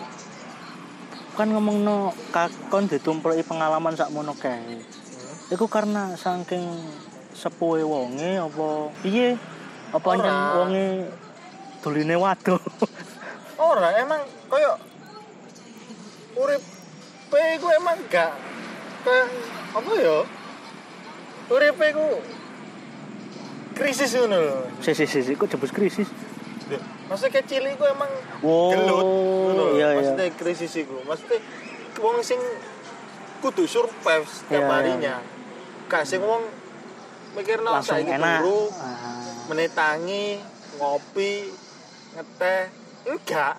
kan 1.40 1.48
ngomong 1.56 1.88
no 1.88 2.12
kakon 2.36 2.92
ditumpleki 2.92 3.48
pengalaman 3.48 3.96
sak 3.96 4.12
mono 4.12 4.36
kae. 4.36 4.76
Iku 5.48 5.72
karena 5.72 6.12
saking 6.20 6.68
sepuhe 7.32 7.80
wonge 7.88 8.44
apa 8.44 8.92
piye? 9.00 9.40
Apa 9.96 10.20
nyen 10.20 10.36
wonge 10.60 10.88
duline 11.80 12.20
waduh. 12.20 12.60
ora 13.60 13.96
emang 14.04 14.20
koyo 14.52 14.76
urip 16.44 16.64
pe 17.32 17.40
iku 17.56 17.68
emang 17.72 18.00
gak 18.12 18.36
kayak 19.08 19.28
apa 19.72 19.92
ya 19.96 20.18
urip 21.56 21.76
iku 21.80 22.08
krisis 23.80 24.12
ngono 24.20 24.38
lho 24.44 24.58
si 24.84 24.92
si 24.92 25.08
si, 25.08 25.40
kok 25.40 25.48
jebus 25.48 25.72
krisis. 25.72 26.12
Loh, 26.68 26.99
maksudnya 27.10 27.34
kecil 27.36 27.64
iku 27.68 27.84
emang 27.86 28.12
Wow, 28.40 28.70
gelut 28.72 29.04
ngono 29.04 29.52
lho. 29.52 29.66
iya, 29.74 29.88
iya. 29.90 29.98
maksudnya 29.98 30.28
krisis 30.32 30.74
iku 30.78 31.02
maksudnya 31.04 31.42
wong 31.98 32.22
sing 32.22 32.38
kudu 33.40 33.66
survive 33.66 34.24
setiap 34.24 34.54
Iya, 34.54 34.62
iya. 34.62 34.72
harinya 34.72 35.16
gak 35.86 36.06
sing 36.06 36.22
wong 36.22 36.46
mikir 37.32 37.60
no 37.60 37.74
Langsung 37.74 37.98
saiki 37.98 38.12
enak. 38.12 38.40
turu 38.40 38.70
Ah. 38.78 39.26
menetangi 39.46 40.38
ngopi 40.76 41.50
ngeteh 42.12 42.62
enggak 43.06 43.56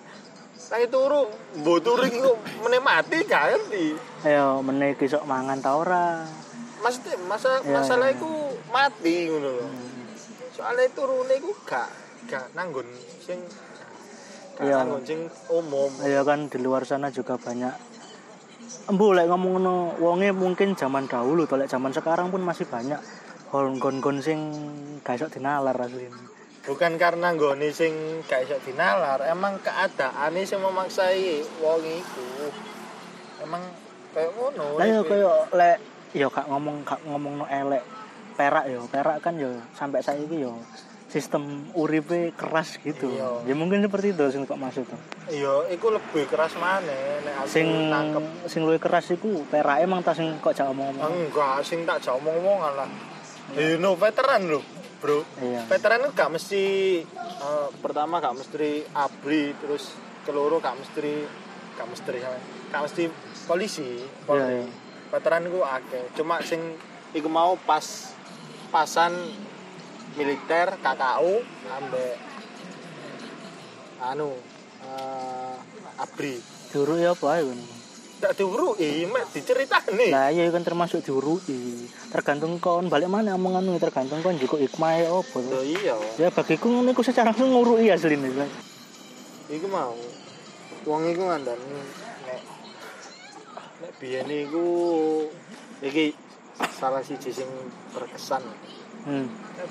Lagi 0.63 0.87
turu, 0.87 1.27
mbok 1.57 1.83
turu 1.83 1.99
iki 2.01 2.15
kok 2.17 2.37
meneh 2.63 2.79
mati 2.79 3.27
gak 3.27 3.51
ngerti. 3.51 3.91
Ayo 4.23 4.63
meneh 4.63 4.95
iki 4.95 5.03
sok 5.03 5.27
mangan 5.27 5.59
ta 5.59 5.75
ora? 5.75 6.23
Maksudnya 6.79 7.19
masa 7.21 7.59
Iya, 7.59 7.75
masalah 7.75 8.07
iya. 8.07 8.15
iku 8.15 8.31
mati 8.71 9.27
ngono 9.27 9.51
lho. 9.51 9.67
Soalnya 10.49 10.87
turune 10.89 11.33
iku 11.35 11.51
gak 11.61 11.91
gak 12.31 12.47
nanggon 12.55 12.87
sing 13.19 13.43
Iya. 14.61 14.87
nanggon 14.87 15.03
sing 15.03 15.27
umum. 15.51 15.91
Ya 16.07 16.23
kan 16.23 16.47
di 16.47 16.63
luar 16.63 16.87
sana 16.87 17.11
juga 17.11 17.35
banyak 17.35 17.91
Embu 18.87 19.11
lek 19.11 19.27
ngomong 19.27 19.51
ngono 19.59 19.75
wonge 19.99 20.31
mungkin 20.31 20.79
zaman 20.79 21.05
dahulu 21.11 21.43
to 21.43 21.59
lek 21.59 21.67
zaman 21.67 21.91
sekarang 21.91 22.31
pun 22.31 22.39
masih 22.39 22.63
banyak 22.65 22.97
gon-gon 23.51 24.23
sing 24.23 24.39
gak 25.03 25.19
iso 25.19 25.27
dinalar 25.27 25.75
asline. 25.75 26.15
Bukan 26.63 26.95
karena 26.95 27.35
nggone 27.35 27.67
sing 27.75 28.23
gak 28.23 28.47
iso 28.47 28.55
dinalar, 28.63 29.19
emang 29.27 29.59
keadaane 29.59 30.41
sing 30.47 30.63
memaksai 30.63 31.43
wong 31.59 31.83
iku. 31.83 32.47
Emang 33.43 33.59
kayak 34.15 34.31
ngono. 34.39 34.79
Lah 34.79 34.87
iki. 34.87 35.03
koyo 35.03 35.31
lek 35.51 35.77
yo 36.15 36.27
gak 36.31 36.47
ngomong 36.47 36.87
gak 36.87 37.01
ngomong 37.03 37.43
no 37.43 37.45
elek 37.51 37.83
perak 38.39 38.65
yo 38.71 38.87
perak 38.87 39.19
kan 39.19 39.35
yo 39.35 39.51
sampai 39.75 39.99
saiki 39.99 40.47
yo 40.47 40.55
sistem 41.11 41.43
uripe 41.75 42.31
keras 42.33 42.79
gitu. 42.79 43.11
Iya. 43.11 43.43
Ya 43.43 43.53
mungkin 43.53 43.83
seperti 43.83 44.15
itu 44.15 44.23
sing 44.31 44.47
kok 44.47 44.55
maksud 44.55 44.87
tuh. 44.87 44.95
Iya, 45.27 45.67
iku 45.69 45.91
lebih 45.91 46.23
keras 46.25 46.55
maneh 46.55 47.19
nek 47.21 47.43
aku 47.43 47.47
Sing 47.51 47.67
nangkep. 47.91 48.23
sing 48.47 48.63
luwih 48.63 48.79
keras 48.79 49.11
iku 49.11 49.43
perak 49.45 49.83
emang 49.83 49.99
ta 49.99 50.15
sing 50.15 50.39
kok 50.39 50.55
jak 50.55 50.71
omong-omong. 50.71 51.03
Enggak, 51.27 51.67
sing 51.67 51.83
tak 51.83 51.99
jauh 51.99 52.15
omong-omongan 52.17 52.73
lah. 52.79 52.89
You 53.51 53.75
know, 53.75 53.99
veteran 53.99 54.47
lho, 54.47 54.63
bro. 54.97 55.27
Iya. 55.37 55.67
Veteran 55.67 56.07
itu 56.07 56.15
gak 56.15 56.31
mesti 56.31 56.63
eh, 57.19 57.67
pertama 57.83 58.23
gak 58.23 58.39
mesti 58.39 58.87
abri, 58.95 59.51
terus 59.59 59.91
keloro 60.23 60.63
gak 60.63 60.79
mesti 60.79 61.27
gak 61.75 61.87
mesti 61.91 62.17
gak 62.71 62.81
mesti 62.87 63.03
polisi. 63.43 63.99
polri. 64.23 64.39
Iya, 64.39 64.63
iya. 64.63 64.67
Veteran 65.11 65.43
itu 65.43 65.59
akeh. 65.59 66.03
Cuma 66.15 66.39
sing 66.39 66.79
iku 67.11 67.27
mau 67.27 67.59
pas 67.59 67.83
pasan 68.71 69.11
militer 70.19 70.67
KKU 70.79 71.33
ambek 71.71 72.15
anu 74.01 74.33
eh, 74.83 76.01
abri. 76.01 76.35
Juru 76.71 76.95
ya 76.97 77.13
apa 77.13 77.43
ngono. 77.43 77.65
Tak 78.21 78.37
diuruki, 78.37 79.09
mek 79.09 79.33
diceritani. 79.33 80.13
Nah, 80.13 80.29
iya 80.29 80.45
kan 80.53 80.61
termasuk 80.61 81.01
diuruti. 81.01 81.89
Tergantung 82.13 82.61
kon 82.61 82.85
balik 82.85 83.09
mana 83.09 83.33
omonganmu 83.33 83.81
tergantung 83.81 84.21
kon 84.21 84.37
juga 84.37 84.61
hikmah 84.61 85.09
opo. 85.09 85.41
Loh 85.41 85.65
iya. 85.65 85.97
Ya 86.21 86.29
bagiku 86.29 86.69
ngono 86.69 86.93
iku 86.93 87.01
secara 87.01 87.33
langsung 87.33 87.49
nguruki 87.49 87.89
asline. 87.89 88.29
Iku 89.49 89.65
mau 89.73 89.97
wong 90.85 91.01
iku 91.09 91.33
ngandani 91.33 91.65
nek 92.29 92.41
nek 93.81 93.91
biyen 93.97 94.29
iku 94.29 94.65
iki 95.81 96.13
salah 96.77 97.01
siji 97.01 97.33
sing 97.33 97.49
berkesan. 97.89 98.45
Hmm. 99.01 99.25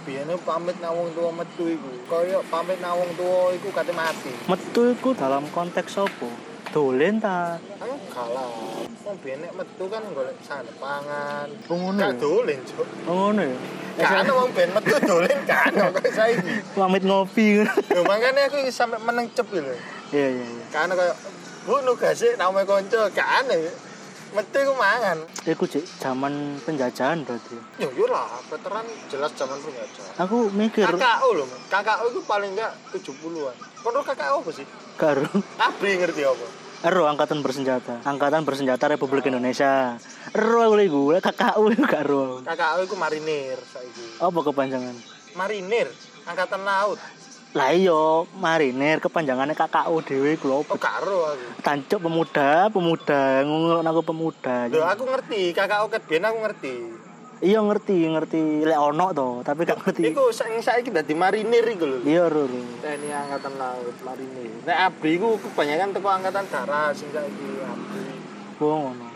Biyen 0.06 0.26
pamit 0.42 0.74
nang 0.82 0.94
wong 0.94 1.10
tuwa 1.14 1.30
metu 1.42 1.66
iku, 1.70 1.90
kaya 2.10 2.42
pamit 2.50 2.78
nang 2.82 2.98
wong 2.98 3.10
tuwa 3.14 3.54
iku 3.54 3.68
kate 3.70 3.94
mati. 3.94 4.32
Metu 4.50 4.90
iku 4.94 5.14
dalam 5.14 5.46
konteks 5.54 5.98
opo? 6.02 6.30
Dolen 6.70 7.18
ta? 7.18 7.58
Enggak 7.82 8.28
lah. 8.30 8.46
Wong 9.06 9.16
nek 9.22 9.52
metu 9.54 9.84
kan 9.90 10.02
golek 10.14 10.38
sandep 10.46 10.74
pangan. 10.78 11.50
Oh, 11.66 11.74
ngono 11.74 11.98
Gak 11.98 12.14
ya? 12.14 12.22
dolen, 12.22 12.58
Cuk. 12.62 12.86
Oh 13.10 13.14
ngono 13.30 13.42
ya. 13.42 13.58
Gak 13.98 14.22
ana 14.22 14.32
wong 14.34 14.50
biyen 14.54 14.70
metu 14.74 14.94
dolen 15.02 15.38
ana 15.46 15.84
kaya 15.90 16.10
saiki. 16.14 16.54
Pamit 16.78 17.02
ngopi. 17.02 17.66
Lho 17.66 18.02
makane 18.06 18.40
aku 18.46 18.56
sampe 18.70 18.98
meneng 19.02 19.26
cep 19.34 19.46
lho. 19.50 19.74
Iya 20.14 20.26
iya 20.30 20.46
iya. 20.46 20.64
Kan 20.70 20.90
kaya 20.94 21.14
Bu 21.66 21.82
nugase 21.86 22.34
name 22.38 22.62
kanca 22.66 23.10
gak 23.10 23.30
ana. 23.46 23.54
Metu 24.30 24.62
iku 24.62 24.74
mangan. 24.78 25.18
Iku 25.42 25.64
cek 25.66 25.82
zaman 25.98 26.62
penjajahan 26.62 27.26
berarti. 27.26 27.58
Ya 27.82 27.90
yo 27.90 28.06
lah, 28.06 28.30
veteran 28.46 28.86
jelas 29.10 29.34
zaman 29.34 29.58
penjajah. 29.58 30.06
Aku 30.22 30.54
mikir 30.54 30.86
KKO 30.86 31.28
loh. 31.34 31.46
KKO 31.66 32.04
itu 32.14 32.20
paling 32.22 32.54
enggak 32.54 32.72
70-an. 32.94 33.56
Kontrol 33.82 34.04
KKO 34.06 34.36
apa 34.46 34.50
sih? 34.54 34.66
karo 35.00 35.24
Abri 35.56 35.96
ngerti 35.96 36.22
apa? 36.22 36.46
Ero 36.80 37.04
angkatan 37.10 37.44
bersenjata. 37.44 38.00
Angkatan 38.06 38.46
bersenjata 38.46 38.88
Republik 38.88 39.26
Indonesia. 39.28 39.98
Ero 40.32 40.62
aku 40.62 40.76
iku, 40.80 41.00
KKU 41.18 41.62
iku 41.74 41.82
gak 41.84 42.02
ero. 42.06 42.26
KKO 42.46 42.78
itu 42.86 42.96
marinir 42.96 43.58
saiki. 43.66 44.22
Apa 44.22 44.38
kepanjangan? 44.46 44.96
Marinir, 45.34 45.90
angkatan 46.24 46.62
laut. 46.64 46.96
Lah 47.50 47.74
iya, 47.74 48.22
marinir 48.38 49.02
kepanjangannya 49.02 49.58
KKU 49.58 49.96
dhewe 50.06 50.38
iku 50.38 50.46
lho. 50.46 50.56
Oh, 50.62 50.78
karo 50.78 51.34
aku. 51.34 51.46
Tancuk 51.66 51.98
pemuda, 51.98 52.70
pemuda, 52.70 53.42
ngulon 53.42 53.82
aku 53.90 54.06
pemuda. 54.06 54.70
Loh, 54.70 54.86
aku 54.86 55.02
ngerti, 55.10 55.50
KKO 55.50 55.90
ket 55.90 56.06
biyen 56.06 56.30
aku 56.30 56.38
ngerti. 56.46 56.74
Iya 57.40 57.64
ngerti, 57.64 57.96
ngerti 58.04 58.40
lek 58.68 58.76
ono 58.76 59.16
to, 59.16 59.28
tapi 59.40 59.64
gak 59.64 59.80
ngerti. 59.80 60.12
Iku 60.12 60.28
saiki 60.28 60.60
saiki 60.60 60.90
dadi 60.92 61.16
marinir 61.16 61.64
iku 61.72 61.88
lho. 61.88 61.98
Iya. 62.04 62.28
Ro. 62.28 62.44
TNI 62.46 63.08
angkatan 63.16 63.56
laut 63.56 63.96
marinir. 64.04 64.60
Nek 64.68 64.76
abri 64.76 65.16
iku 65.16 65.40
kebanyakan 65.40 65.96
teko 65.96 66.08
angkatan 66.12 66.44
darat 66.52 66.92
sing 66.92 67.08
saiki 67.10 67.64
abri. 67.64 68.04
Oh 68.60 68.76
ngono. 68.92 69.08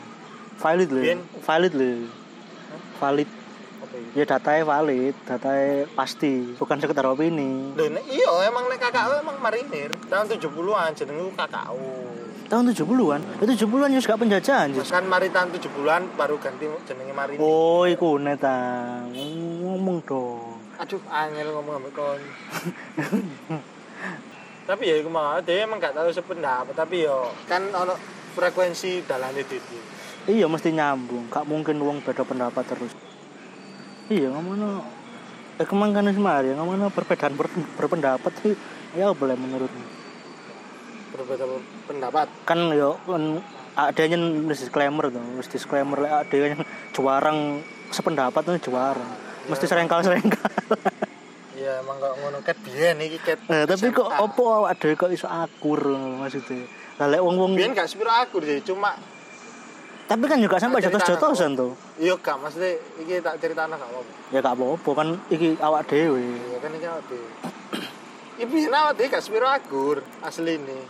Valid 0.57 0.89
lho. 0.89 1.03
Valid 1.45 1.73
lho. 1.77 2.09
Valid. 2.97 3.29
Ya 4.15 4.25
datanya 4.27 4.63
valid, 4.67 5.15
datanya 5.27 5.91
pasti, 5.95 6.55
bukan 6.59 6.79
sekedar 6.79 7.07
opini. 7.07 7.75
Lho 7.75 7.87
iya 8.11 8.31
emang 8.47 8.67
nek 8.71 8.79
kakakku 8.79 9.21
emang 9.21 9.37
marinir. 9.43 9.91
Tahun 10.11 10.27
70-an 10.27 10.91
jenengku 10.95 11.35
kakakku. 11.35 12.15
Tahun 12.51 12.65
70-an. 12.71 13.21
Itu 13.41 13.67
70-an 13.67 13.95
ya 13.97 14.01
gak 14.05 14.21
penjajahan, 14.21 14.69
Jis. 14.77 14.93
Kan 14.93 15.09
mari 15.09 15.33
tahun 15.33 15.51
70-an 15.55 16.15
baru 16.15 16.37
ganti 16.39 16.69
jenenge 16.87 17.15
marinir. 17.17 17.43
Oh, 17.43 17.89
iku 17.89 18.21
neta. 18.21 19.01
Ngomong 19.65 20.05
dong. 20.05 20.61
Aduh, 20.79 21.01
angel 21.09 21.49
ngomong 21.55 21.75
ambek 21.81 21.93
kon. 21.95 22.21
tapi 24.65 24.89
ya 24.89 24.97
iku 24.97 25.13
mau 25.13 25.37
dia 25.45 25.69
emang 25.69 25.77
gak 25.77 25.93
tahu 25.93 26.09
sependapat 26.09 26.73
tapi 26.73 27.05
yo 27.05 27.29
kan 27.45 27.61
ono 27.69 27.95
frekuensi 28.33 29.05
dalane 29.05 29.45
didi. 29.45 29.79
Iya 30.25 30.49
mesti 30.49 30.73
nyambung, 30.73 31.29
gak 31.29 31.45
mungkin 31.45 31.77
wong 31.85 32.01
beda 32.01 32.25
pendapat 32.25 32.65
terus. 32.65 32.93
Iya 34.13 34.29
ngomongno 34.29 34.85
eh 35.55 35.65
kemangkan 35.65 36.13
semari 36.13 36.53
ngomongno 36.53 36.93
perbedaan 36.93 37.39
ber- 37.39 37.71
berpendapat 37.79 38.33
sih 38.45 38.53
ya 38.93 39.15
boleh 39.17 39.33
menurutmu. 39.39 39.87
Berbeda 41.15 41.45
pendapat. 41.89 42.27
Kan 42.45 42.69
yo 42.75 43.01
kan 43.09 43.41
adanya 43.75 44.21
nulis 44.21 44.61
disclaimer 44.61 45.09
tuh, 45.09 45.23
nulis 45.23 45.49
disclaimer 45.49 45.97
lek 46.05 46.13
adanya 46.29 46.63
juarang 46.93 47.65
sependapat 47.89 48.43
tuh 48.45 48.61
juarang. 48.61 49.11
Mesti 49.49 49.65
serengkal 49.65 50.05
serengkal. 50.05 50.53
Iya 51.55 51.81
emang 51.81 51.97
gak 52.03 52.13
ngono 52.19 52.39
ket 52.43 52.59
biyen 52.61 52.99
iki 52.99 53.19
ket. 53.23 53.39
Nah, 53.47 53.65
tapi 53.65 53.89
kok 53.95 54.11
opo 54.11 54.67
dhewe 54.75 54.99
kok 54.99 55.15
iso 55.15 55.31
akur 55.31 55.81
maksudnya. 56.19 56.67
Lah 57.01 57.07
lek 57.09 57.23
wong-wong 57.23 57.57
biyen 57.57 57.73
gak 57.73 57.89
sepiro 57.89 58.11
aku 58.11 58.43
sih, 58.43 58.59
cuma 58.67 58.99
tapi 60.05 60.25
kan 60.29 60.37
juga 60.37 60.61
sampai 60.61 60.85
cerita 60.85 61.01
jotos-jotosan 61.01 61.57
tuh. 61.57 61.73
iya 61.97 62.13
gak 62.21 62.37
maksudnya 62.37 62.77
iki 63.01 63.25
tak 63.25 63.41
ceritana 63.41 63.73
gak 63.81 63.89
apa-apa. 63.89 64.13
Ya 64.29 64.39
gak 64.45 64.55
apa-apa 64.61 64.91
kan 64.93 65.09
iki 65.33 65.49
awak 65.65 65.89
dhewe. 65.89 66.21
Iya 66.21 66.59
kan 66.61 66.71
iki 66.77 66.87
awake. 66.87 67.21
Iki 68.35 68.45
biyen 68.51 68.75
awake 68.75 69.09
gak 69.09 69.23
sepiro 69.25 69.49
akur 69.49 70.05
asli 70.21 70.61
ini. 70.61 70.81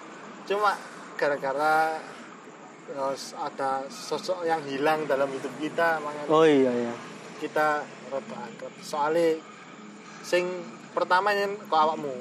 Cuma 0.48 0.74
gara-gara 1.14 2.00
ada 3.38 3.70
sosok 3.88 4.44
yang 4.44 4.60
hilang 4.66 5.06
dalam 5.08 5.30
hidup 5.32 5.52
kita 5.56 6.02
makanya 6.04 6.28
Oh 6.28 6.44
iya 6.44 6.72
iya. 6.74 6.94
kita 7.38 7.86
rada 8.12 8.36
akrab. 8.50 8.72
Soalnya 8.82 9.38
sing 10.26 10.48
pertama 10.90 11.30
yang 11.30 11.54
kok 11.70 11.78
awakmu. 11.78 12.12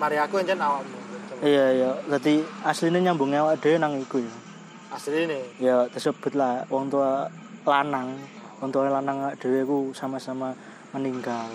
Mari 0.00 0.16
aku 0.16 0.40
yang 0.40 0.56
awakmu. 0.56 0.98
Iya 1.44 1.66
iya. 1.76 1.90
Dadi 2.08 2.40
aslinya 2.64 3.12
nyambungnya 3.12 3.44
awak 3.44 3.60
dhewe 3.60 3.76
nang 3.76 4.00
iku 4.00 4.24
ya. 4.24 4.49
Asli 4.90 5.18
ini. 5.24 5.40
Ya 5.62 5.86
tersebut 5.86 6.34
lah 6.34 6.66
wong 6.66 6.90
tua 6.90 7.30
lanang, 7.62 8.18
wong 8.58 8.70
tua 8.70 8.90
lanang 8.90 9.30
dhewe 9.38 9.62
ku 9.62 9.78
sama-sama 9.94 10.50
meninggal. 10.90 11.46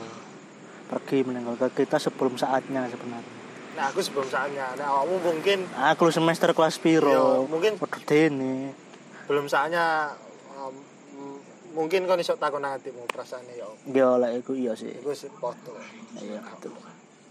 Pergi 0.86 1.26
meninggal 1.26 1.58
ke 1.58 1.84
kita 1.84 2.00
sebelum 2.00 2.38
saatnya 2.38 2.88
sebenarnya. 2.88 3.34
Nah 3.76 3.92
aku 3.92 4.00
sebelum 4.00 4.30
saatnya. 4.30 4.72
Nah 4.80 4.88
awakmu 4.88 5.20
mungkin 5.20 5.68
Aku 5.92 6.08
semester 6.08 6.56
kelas 6.56 6.80
Iya, 6.80 6.84
piro? 6.84 7.44
mungkin 7.50 7.76
Waduh 7.76 8.04
dene. 8.08 8.72
belum 9.26 9.50
saatnya 9.50 10.14
um, 10.54 10.76
mungkin 11.74 12.06
kau 12.06 12.16
iso 12.16 12.38
takon 12.38 12.62
nang 12.62 12.78
atimu 12.78 13.04
perasaane 13.10 13.52
ya. 13.52 13.66
Ya 13.90 14.10
lek 14.16 14.46
iku 14.46 14.54
iya 14.54 14.78
sih. 14.78 14.94
Iku 14.96 15.12
sih 15.12 15.28
foto. 15.34 15.74
Iya 16.16 16.40
betul. 16.40 16.72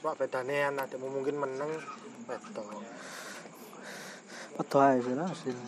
Cuma 0.03 0.12
bedane 0.12 0.69
yang 0.69 0.75
atimu 0.77 1.07
mungkin 1.09 1.38
meneng 1.38 1.71
wedo. 2.27 2.62
Padha 4.55 4.79
ae 4.90 4.99
sih 5.01 5.14
lah 5.14 5.31
aslinya. 5.31 5.67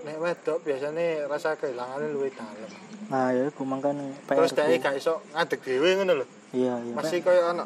Nek 0.00 0.16
wedok 0.16 0.64
biasanya 0.64 1.28
rasa 1.28 1.52
kehilangannya 1.60 2.08
luwih 2.16 2.32
dalam. 2.32 2.72
Nah 3.12 3.28
ya 3.36 3.52
iku 3.52 3.68
mangkane 3.68 4.16
PR. 4.24 4.40
Terus 4.40 4.52
dhek 4.56 4.80
gak 4.80 4.96
iso 4.96 5.20
ngadeg 5.36 5.60
dhewe 5.60 5.88
ngono 6.00 6.12
lho. 6.24 6.26
Iya 6.56 6.74
iya. 6.80 6.94
Masih 6.96 7.20
koyo 7.20 7.52
ono. 7.52 7.64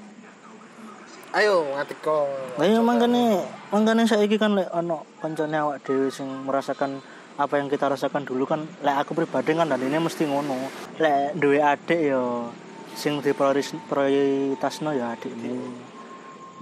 Ayo 1.30 1.62
ngadeg 1.78 1.98
kok. 2.02 2.26
Lah 2.58 2.66
iya 2.66 2.80
mangkane 2.82 3.38
mangkane 3.70 4.02
saiki 4.10 4.34
kan 4.34 4.58
lek 4.58 4.66
ono 4.74 5.06
kancane 5.22 5.54
awak 5.54 5.86
dhewe 5.86 6.10
sing 6.10 6.26
merasakan 6.42 6.98
apa 7.34 7.54
yang 7.58 7.70
kita 7.70 7.86
rasakan 7.86 8.26
dulu 8.26 8.46
kan 8.50 8.66
lek 8.82 8.96
aku 8.98 9.14
pribadi 9.14 9.54
kan 9.54 9.70
dan 9.70 9.78
ini 9.78 9.98
mesti 10.02 10.26
ngono. 10.26 10.58
Lek 10.98 11.38
duwe 11.38 11.62
adik 11.62 12.00
ya 12.02 12.50
sing 12.98 13.22
diprioritas 13.22 13.78
prioritasno 13.86 14.90
ya 14.90 15.14
adik 15.14 15.30
ini. 15.38 15.54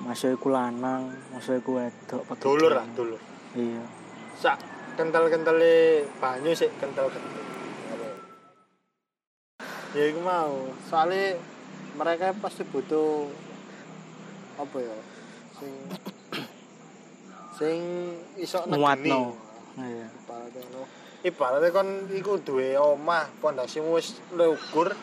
Masih 0.04 0.34
iku 0.36 0.50
lanang, 0.50 1.16
masih 1.30 1.62
iku 1.62 1.78
wedok. 1.78 2.26
Dulur 2.42 2.74
lah, 2.74 2.84
dulur. 2.92 3.20
Iya. 3.54 3.84
Sak 4.40 4.71
kental-kentale 4.94 6.04
banyu 6.20 6.52
sih 6.52 6.68
kental-kental. 6.80 7.40
Ya 9.92 10.04
iku 10.08 10.20
mau. 10.24 10.72
Soalnya 10.88 11.36
mereka 12.00 12.32
pasti 12.40 12.64
butuh 12.64 13.28
apa 14.56 14.76
ya? 14.80 14.96
Sing 15.60 15.72
sing 17.56 17.78
iso 18.40 18.64
negeni. 18.64 18.80
Nguatno. 18.80 19.20
Iya. 19.76 20.06
Ibaratnya. 20.08 20.84
Ibaratnya 21.22 21.68
kon 21.70 21.88
iku 22.12 22.40
duwe 22.40 22.76
omah, 22.80 23.28
pondasimu 23.44 23.96
wis 24.00 24.16
lugur. 24.32 24.96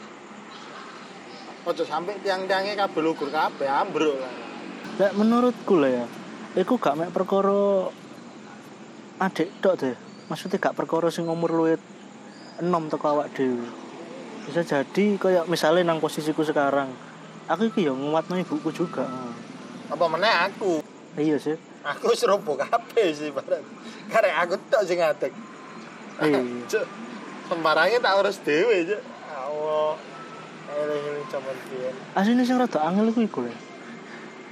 Ojo 1.69 1.84
sampai 1.86 2.17
tiang-tiangnya 2.25 2.73
kabeh 2.73 3.02
lugur 3.04 3.30
kabeh 3.30 3.69
ambruk 3.69 4.17
lah. 4.17 4.34
Lek 4.99 5.13
menurutku 5.15 5.80
lah 5.80 5.91
ya, 5.91 6.06
iku 6.60 6.75
gak 6.75 6.97
mek 6.97 7.13
perkara 7.13 7.88
adik 9.19 9.51
tok 9.60 9.75
deh. 9.84 9.95
Maksudnya 10.32 10.58
gak 10.58 10.77
perkara 10.79 11.12
sing 11.12 11.27
umur 11.27 11.51
luwih 11.51 11.77
enom 12.63 12.88
teko 12.88 13.19
awak 13.19 13.36
dhewe. 13.36 13.67
Bisa 14.47 14.63
jadi 14.63 15.19
kayak 15.19 15.45
misalnya 15.51 15.91
nang 15.91 15.99
posisiku 15.99 16.41
sekarang, 16.41 16.89
aku 17.51 17.69
iki 17.69 17.86
ya 17.86 17.93
nguatno 17.93 18.39
ibuku 18.39 18.71
juga. 18.71 19.05
Apa 19.91 20.05
meneh 20.08 20.32
aku? 20.47 20.79
Iya 21.19 21.36
sih. 21.38 21.58
Aku 21.84 22.15
serobo 22.15 22.55
kabeh 22.55 23.12
sih 23.12 23.32
barang. 23.32 23.65
Karek 24.12 24.36
aku 24.47 24.55
tok 24.71 24.82
sing 24.88 25.03
ngadeg. 25.03 25.34
Iya. 26.23 26.39
Cuk, 26.71 26.86
sembarangnya 27.51 27.99
tak 27.99 28.13
urus 28.23 28.39
dhewe, 28.43 28.75
Cuk. 28.88 29.01
Allah. 29.27 29.93
Eling-eling 30.69 31.25
jaman 31.34 31.55
biyen. 31.67 31.95
Asline 32.13 32.43
sing 32.45 32.58
rada 32.62 32.79
angel 32.86 33.10
iku 33.10 33.21
iku 33.25 33.39
lho. 33.49 33.53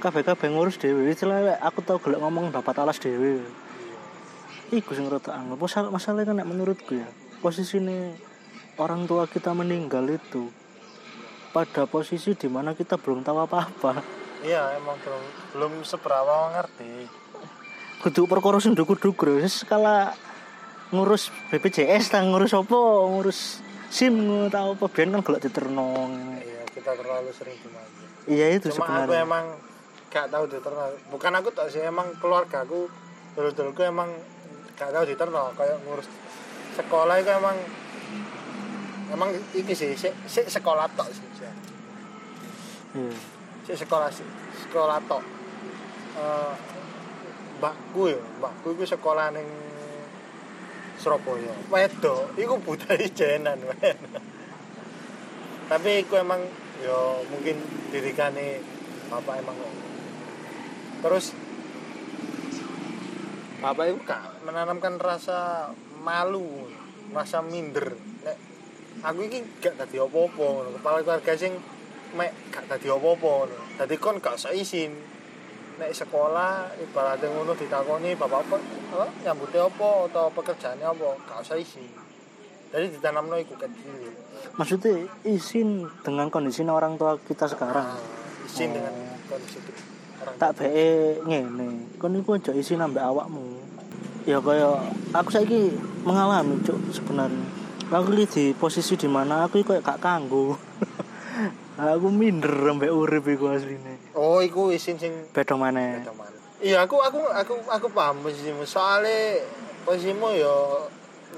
Kabeh-kabeh 0.02 0.48
ngurus 0.50 0.76
dhewe. 0.76 1.06
Istilahnya 1.06 1.62
aku 1.62 1.80
tau 1.86 2.02
gelek 2.02 2.18
ngomong 2.18 2.50
dapat 2.50 2.74
alas 2.82 2.98
dhewe. 2.98 3.46
Iku 4.68 4.92
sing 4.92 5.08
rada 5.08 5.32
angel. 5.32 5.56
Masalah 5.56 5.88
masalahnya 5.88 6.36
kan 6.36 6.44
menurutku 6.44 6.92
ya, 6.92 7.08
posisine 7.40 8.12
orang 8.76 9.08
tua 9.08 9.24
kita 9.24 9.56
meninggal 9.56 10.04
itu 10.06 10.52
pada 11.50 11.88
posisi 11.88 12.36
di 12.36 12.48
mana 12.52 12.76
kita 12.76 13.00
belum 13.00 13.24
tahu 13.24 13.38
apa-apa. 13.48 14.04
Iya, 14.44 14.76
emang 14.76 15.00
belum 15.00 15.22
belum 15.56 15.72
seberapa 15.82 16.52
ngerti. 16.54 17.08
Kudu 17.98 18.30
perkara 18.30 18.62
sing 18.62 18.76
dukur-dukur 18.78 19.42
wis 19.42 19.66
skala 19.66 20.14
ngurus 20.94 21.32
BPJS 21.50 22.14
ta 22.14 22.22
ngurus 22.22 22.54
apa, 22.54 22.78
ngurus 23.10 23.64
SIM 23.88 24.14
ngono 24.14 24.46
ta 24.52 24.68
apa 24.68 24.84
ben 24.92 25.16
kan 25.16 25.24
gelek 25.24 25.48
diterno. 25.48 26.12
Iya, 26.38 26.62
kita 26.70 26.92
terlalu 26.92 27.32
sering 27.32 27.56
dimanja. 27.58 28.04
Iya 28.28 28.46
itu 28.52 28.68
Cuma 28.76 28.84
aku 28.84 29.08
sebenarnya. 29.10 29.24
emang 29.24 29.44
gak 30.12 30.26
tahu 30.28 30.44
diterno. 30.46 30.84
Bukan 31.08 31.32
aku 31.34 31.48
tak 31.56 31.72
sih 31.72 31.80
emang 31.82 32.12
keluarga 32.20 32.62
aku 32.62 32.86
dulu-duluku 33.34 33.82
emang 33.82 34.12
gak 34.78 34.94
tahu 34.94 35.04
diterno 35.10 35.50
kayak 35.58 35.82
ngurus 35.82 36.06
sekolah 36.78 37.18
itu 37.18 37.30
emang 37.34 37.58
emang 39.10 39.34
iki 39.50 39.74
sih 39.74 39.98
sik 39.98 40.14
sik 40.30 40.46
sekolah 40.46 40.86
tok 40.94 41.10
sih. 41.10 41.26
Iya. 41.42 41.52
Sik 43.66 43.84
sekolah 43.84 44.08
sih 44.14 44.24
sekolah 44.68 45.02
tok. 45.10 45.22
Eh 46.14 46.54
mbakku 47.58 48.14
ya, 48.14 48.22
mbakku 48.38 48.78
iku 48.78 48.86
sekolah 48.86 49.34
ning 49.34 49.48
Surabaya. 50.98 51.54
Wedo, 51.70 52.30
iku 52.34 52.58
budaya 52.58 53.06
jenan. 53.14 53.58
Tapi 55.70 55.90
iku 56.02 56.18
emang 56.18 56.42
ya 56.82 57.22
mungkin 57.30 57.58
didikane 57.90 58.62
bapak 59.10 59.42
emang. 59.42 59.58
Terus 61.02 61.34
bapak 63.58 63.84
itu 63.90 63.98
gak 64.06 64.42
menanamkan 64.46 64.94
rasa 65.02 65.70
malu, 66.02 66.70
rasa 67.10 67.42
minder. 67.42 67.94
Nek 68.22 68.36
aku 69.02 69.26
iki 69.26 69.42
gak 69.58 69.74
dadi 69.78 69.98
apa-apa. 69.98 70.78
Kepala 70.78 70.98
keluarga 71.02 71.32
sing 71.34 71.58
mek 72.14 72.30
gak 72.54 72.70
dadi 72.70 72.88
apa-apa. 72.90 73.50
Dadi 73.82 73.94
kon 73.98 74.22
gak 74.22 74.38
usah 74.38 74.54
izin. 74.54 74.94
Nek 75.78 75.94
sekolah 75.94 76.74
ibaratnya 76.82 77.30
ngono 77.30 77.54
ditakoni 77.54 78.18
bapak 78.18 78.40
apa, 78.46 78.56
apa 78.94 79.06
nyambuti 79.22 79.58
apa 79.62 79.90
atau 80.10 80.26
pekerjaannya 80.34 80.86
apa, 80.86 81.08
gak 81.26 81.38
usah 81.42 81.58
izin. 81.58 81.90
Jadi 82.68 82.86
ditanamno 82.94 83.40
iku 83.40 83.56
kecil. 83.56 84.12
Maksudnya 84.60 85.08
izin 85.24 85.88
dengan 86.04 86.28
kondisi 86.28 86.60
orang 86.68 87.00
tua 87.00 87.16
kita 87.16 87.48
sekarang. 87.48 87.96
Ah, 87.96 87.98
izin 88.44 88.76
dengan 88.76 88.92
kondisi 89.26 89.58
itu. 89.62 89.97
Tak 90.38 90.50
be 90.58 90.68
ngene. 91.26 91.98
Kon 91.98 92.14
iku 92.18 92.38
aja 92.38 92.54
izin 92.54 92.82
ambek 92.82 93.02
awakmu. 93.02 93.58
ya 94.28 94.44
kaya 94.44 94.76
aku 95.16 95.32
saiki 95.32 95.72
mengalami 96.04 96.60
cuk 96.60 96.76
sebenarnya. 96.92 97.48
Aku 97.88 98.12
iki 98.12 98.26
di 98.28 98.44
posisi 98.52 99.00
di 99.00 99.08
mana 99.08 99.48
aku 99.48 99.64
iki 99.64 99.72
kayak 99.72 99.84
gak 99.84 100.00
kanggo. 100.04 100.52
Aku 101.78 102.10
minder 102.10 102.50
sampai 102.50 102.90
urip 102.90 103.22
iku 103.30 103.54
asline. 103.54 104.02
Oh 104.18 104.42
iku 104.42 104.74
isin 104.74 104.98
sing 104.98 105.14
beda 105.30 105.54
maneh. 105.54 106.02
Teman 106.02 106.26
iya 106.58 106.82
aku 106.82 106.98
aku 106.98 107.22
aku 107.30 107.54
aku 107.70 107.86
paham 107.94 108.18
posisimu. 108.18 108.66
Soalnya 108.66 109.46
posisimu 109.86 110.26
ya 110.34 110.50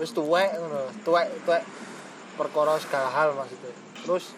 wis 0.01 0.17
tuwek 0.17 0.57
ngono. 0.57 0.89
Tuwek 1.05 1.29
tuwek 1.45 1.61
perkara 2.41 2.81
segala 2.81 3.13
hal 3.13 3.37
maksudnya. 3.37 3.69
Terus 4.01 4.33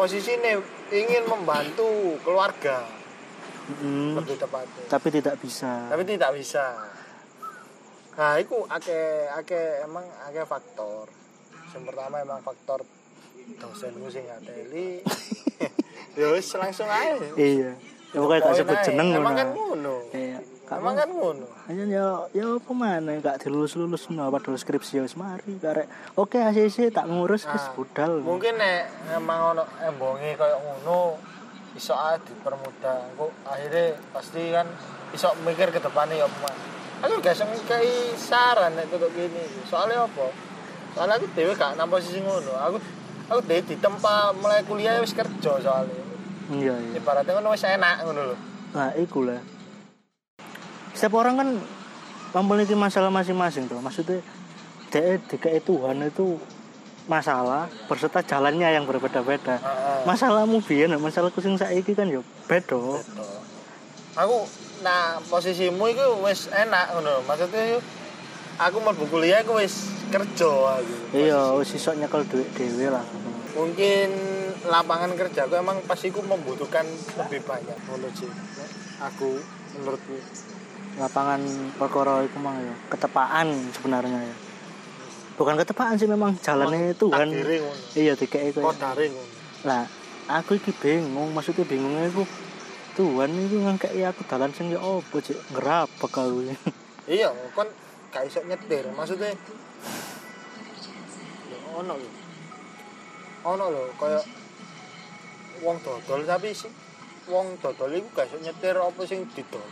posisinya 0.00 0.56
ingin 0.88 1.28
membantu 1.28 2.16
keluarga 2.24 2.80
Mm, 3.62 4.18
lebih 4.18 4.36
tepatnya. 4.36 4.84
Tapi 4.86 5.08
tidak 5.08 5.34
bisa. 5.38 5.86
Tapi 5.86 6.02
tidak 6.02 6.30
bisa. 6.34 6.64
Nah 8.12 8.36
itu 8.36 8.56
ake 8.66 8.98
ake 9.38 9.60
emang 9.82 10.04
ake 10.28 10.42
faktor. 10.44 11.06
Yang 11.70 11.82
pertama 11.88 12.20
emang 12.20 12.40
faktor 12.40 12.84
dosenku 13.58 14.08
sing 14.08 14.24
ngateli. 14.24 15.00
Ya 16.12 16.28
wis 16.28 16.52
langsung 16.52 16.84
aja. 16.84 17.16
Iya. 17.40 17.72
Ya 18.12 18.18
pokoknya 18.20 18.44
gak 18.44 18.56
sebut 18.60 18.78
jeneng 18.84 19.16
emang 19.16 19.32
kan 19.32 19.48
ngono. 19.48 20.04
Iya 20.12 20.44
emang 20.68 20.92
kan 20.92 21.08
ngono. 21.08 21.46
Hanya 21.64 21.84
ya 21.88 22.06
ya 22.32 22.46
apa 22.52 22.72
mana 22.72 23.16
gak 23.16 23.40
dilulus 23.40 23.80
lulus 23.80 24.12
no. 24.12 24.28
Padahal 24.28 24.60
skripsi 24.60 25.00
wis 25.00 25.16
mari 25.16 25.56
karek 25.56 25.88
oke 26.12 26.36
ACC 26.36 26.92
tak 26.92 27.08
ngurus 27.08 27.48
wis 27.48 27.64
Ah, 27.64 27.72
budal. 27.72 28.20
mungkin 28.20 28.60
nek 28.60 28.92
emang 29.08 29.56
ono 29.56 29.64
embonge 29.80 30.36
kayak 30.36 30.58
ngono 30.60 31.16
iso 31.76 31.94
ae 31.96 32.16
dipermudah. 32.22 33.16
Kok 33.16 33.30
akhirnya 33.48 33.98
pasti 34.12 34.42
kan 34.52 34.66
iso 35.12 35.32
mikir 35.44 35.68
ke 35.72 35.80
depannya 35.80 36.24
ya 36.24 36.26
apa 36.28 36.50
aku 37.02 37.18
gak 37.18 37.34
ngekei 37.42 38.14
saran 38.14 38.78
nek 38.78 38.86
tutuk 38.88 39.10
gini. 39.10 39.42
Soalnya 39.66 40.06
apa? 40.06 40.30
Soalnya 40.94 41.18
aku 41.18 41.26
dewe 41.34 41.52
gak 41.58 41.74
nang 41.74 41.90
posisi 41.90 42.22
ngono. 42.22 42.54
Aku 42.62 42.76
aku 43.26 43.40
dewe 43.42 43.60
di 43.66 43.74
tempat 43.80 44.36
mulai 44.38 44.62
kuliah 44.62 45.02
wis 45.02 45.10
kerja 45.10 45.58
soalnya. 45.58 46.02
Iya 46.52 46.74
iya. 46.78 47.02
Ibaratnya 47.02 47.34
kan 47.34 47.46
wis 47.50 47.66
enak 47.66 48.06
ngono 48.06 48.22
lho. 48.32 48.36
Nah 48.72 48.94
iku 48.94 49.26
lah 49.26 49.42
setiap 51.02 51.18
orang 51.18 51.34
kan 51.34 51.48
memiliki 52.46 52.76
masalah 52.76 53.10
masing-masing 53.10 53.68
tuh 53.68 53.80
maksudnya 53.80 54.20
dia 54.92 55.16
DKI 55.18 55.64
Tuhan 55.64 56.04
itu 56.04 56.36
masalah 57.10 57.66
berserta 57.90 58.22
jalannya 58.22 58.68
yang 58.78 58.84
berbeda-beda. 58.86 59.58
Heeh. 59.58 60.06
masalahmu 60.06 60.62
biyen 60.62 60.94
masalahku 60.98 61.42
sing 61.42 61.58
saiki 61.58 61.94
kan 61.98 62.06
ya 62.06 62.22
beda. 62.46 62.78
Betul. 62.78 63.34
aku 64.12 64.44
nah 64.84 65.16
posisimu 65.26 65.88
itu 65.88 66.06
wis 66.20 66.52
enak 66.52 66.92
ngono 66.92 67.24
maksudnya 67.24 67.80
aku 68.60 68.76
mau 68.84 68.92
kuliah 68.92 69.40
aku 69.40 69.58
wis 69.58 69.88
kerja 70.12 70.50
aku. 70.78 71.16
Iya 71.16 71.56
wis 71.56 71.72
iso 71.74 71.96
nyekel 71.96 72.22
duit 72.28 72.46
dhewe 72.54 72.92
lah. 72.92 73.04
Mungkin 73.56 74.08
lapangan 74.68 75.16
kerja 75.16 75.48
aku 75.48 75.58
emang 75.58 75.80
pasti 75.88 76.12
aku 76.12 76.22
membutuhkan 76.22 76.86
lebih 77.18 77.40
banyak 77.42 77.76
sih 78.14 78.30
aku 79.02 79.40
menurutku. 79.80 80.16
Lapangan 81.00 81.40
perkara 81.80 82.20
itu 82.22 82.36
mah 82.36 82.52
ya 82.60 82.74
ketepaan 82.92 83.48
sebenarnya 83.72 84.20
ya 84.28 84.51
bukan 85.42 85.58
ketepaan 85.58 85.98
sih 85.98 86.06
memang. 86.06 86.38
Jalannya 86.38 86.94
Tuhan 86.94 87.26
takdire 87.34 87.56
ngono. 87.66 87.82
Iya 87.98 88.12
DKI 88.14 88.54
itu 88.54 88.62
lah 89.62 89.86
aku 90.30 90.58
iki 90.58 90.70
bingung 90.74 91.34
maksudnya 91.34 91.66
bingungnya 91.66 92.10
itu 92.10 92.22
Tuhan 92.94 93.30
itu 93.34 93.62
ngangkei 93.62 94.02
aku 94.06 94.22
dalan 94.26 94.54
sing 94.54 94.70
ya 94.70 94.78
opo 94.78 95.18
cek 95.18 95.38
ngerabak 95.54 96.06
aku 96.06 96.46
iya 97.10 97.30
kon 97.58 97.66
gak 98.14 98.22
iso 98.28 98.38
nyetir. 98.46 98.86
Maksudnya 98.94 99.34
ya 101.50 101.58
ono 101.74 101.94
lho. 101.98 102.10
Ono 103.42 103.64
lho 103.66 103.82
kaya 103.98 104.20
wong 105.62 105.78
dodol 105.82 106.22
tapi 106.22 106.54
sih 106.54 106.70
wong 107.26 107.58
dodol 107.58 107.90
iku 107.90 108.08
gak 108.14 108.30
iso 108.30 108.38
nyetir 108.38 108.76
apa 108.78 109.02
sing 109.08 109.26
didol. 109.34 109.64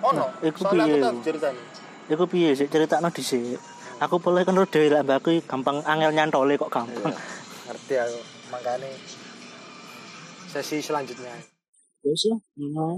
Ono 0.00 0.24
Nah, 0.24 0.48
iku 0.48 0.58
soalnya 0.64 0.86
aku 0.86 0.96
piye? 0.96 1.02
tak 1.04 1.12
iku? 1.12 1.20
ceritani 1.24 1.62
Iku 2.10 2.24
piye 2.26 2.50
sih 2.56 2.66
ceritakno 2.70 3.08
dhisik. 3.12 3.60
Aku 4.00 4.16
boleh 4.16 4.48
kan 4.48 4.56
dhewe 4.56 4.88
lah 4.88 5.04
mbak 5.04 5.20
aku 5.20 5.44
gampang 5.44 5.84
angel 5.84 6.12
nyantole 6.16 6.56
kok 6.56 6.72
gampang. 6.72 7.12
ngerti 7.68 7.94
aku 8.00 8.20
makanya 8.50 8.88
sesi 10.50 10.82
selanjutnya 10.82 11.30
Wis 12.00 12.24
lah, 12.32 12.40
nah, 12.56 12.96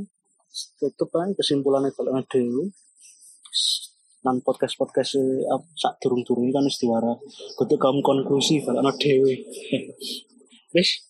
tutup 0.78 1.10
ae 1.18 1.34
kesimpulannya 1.34 1.90
kalau 1.90 2.22
dhewe. 2.30 2.70
Nang 4.22 4.38
podcast-podcast 4.46 5.18
e, 5.18 5.42
ap- 5.50 5.66
sak 5.74 5.98
durung-durung 5.98 6.54
kan 6.54 6.62
wis 6.62 6.78
diwara. 6.78 7.18
Kudu 7.58 7.74
kamu 7.82 7.98
konklusi 8.06 8.62
kalau 8.62 8.94
dhewe. 8.94 9.42
Wis, 10.78 11.02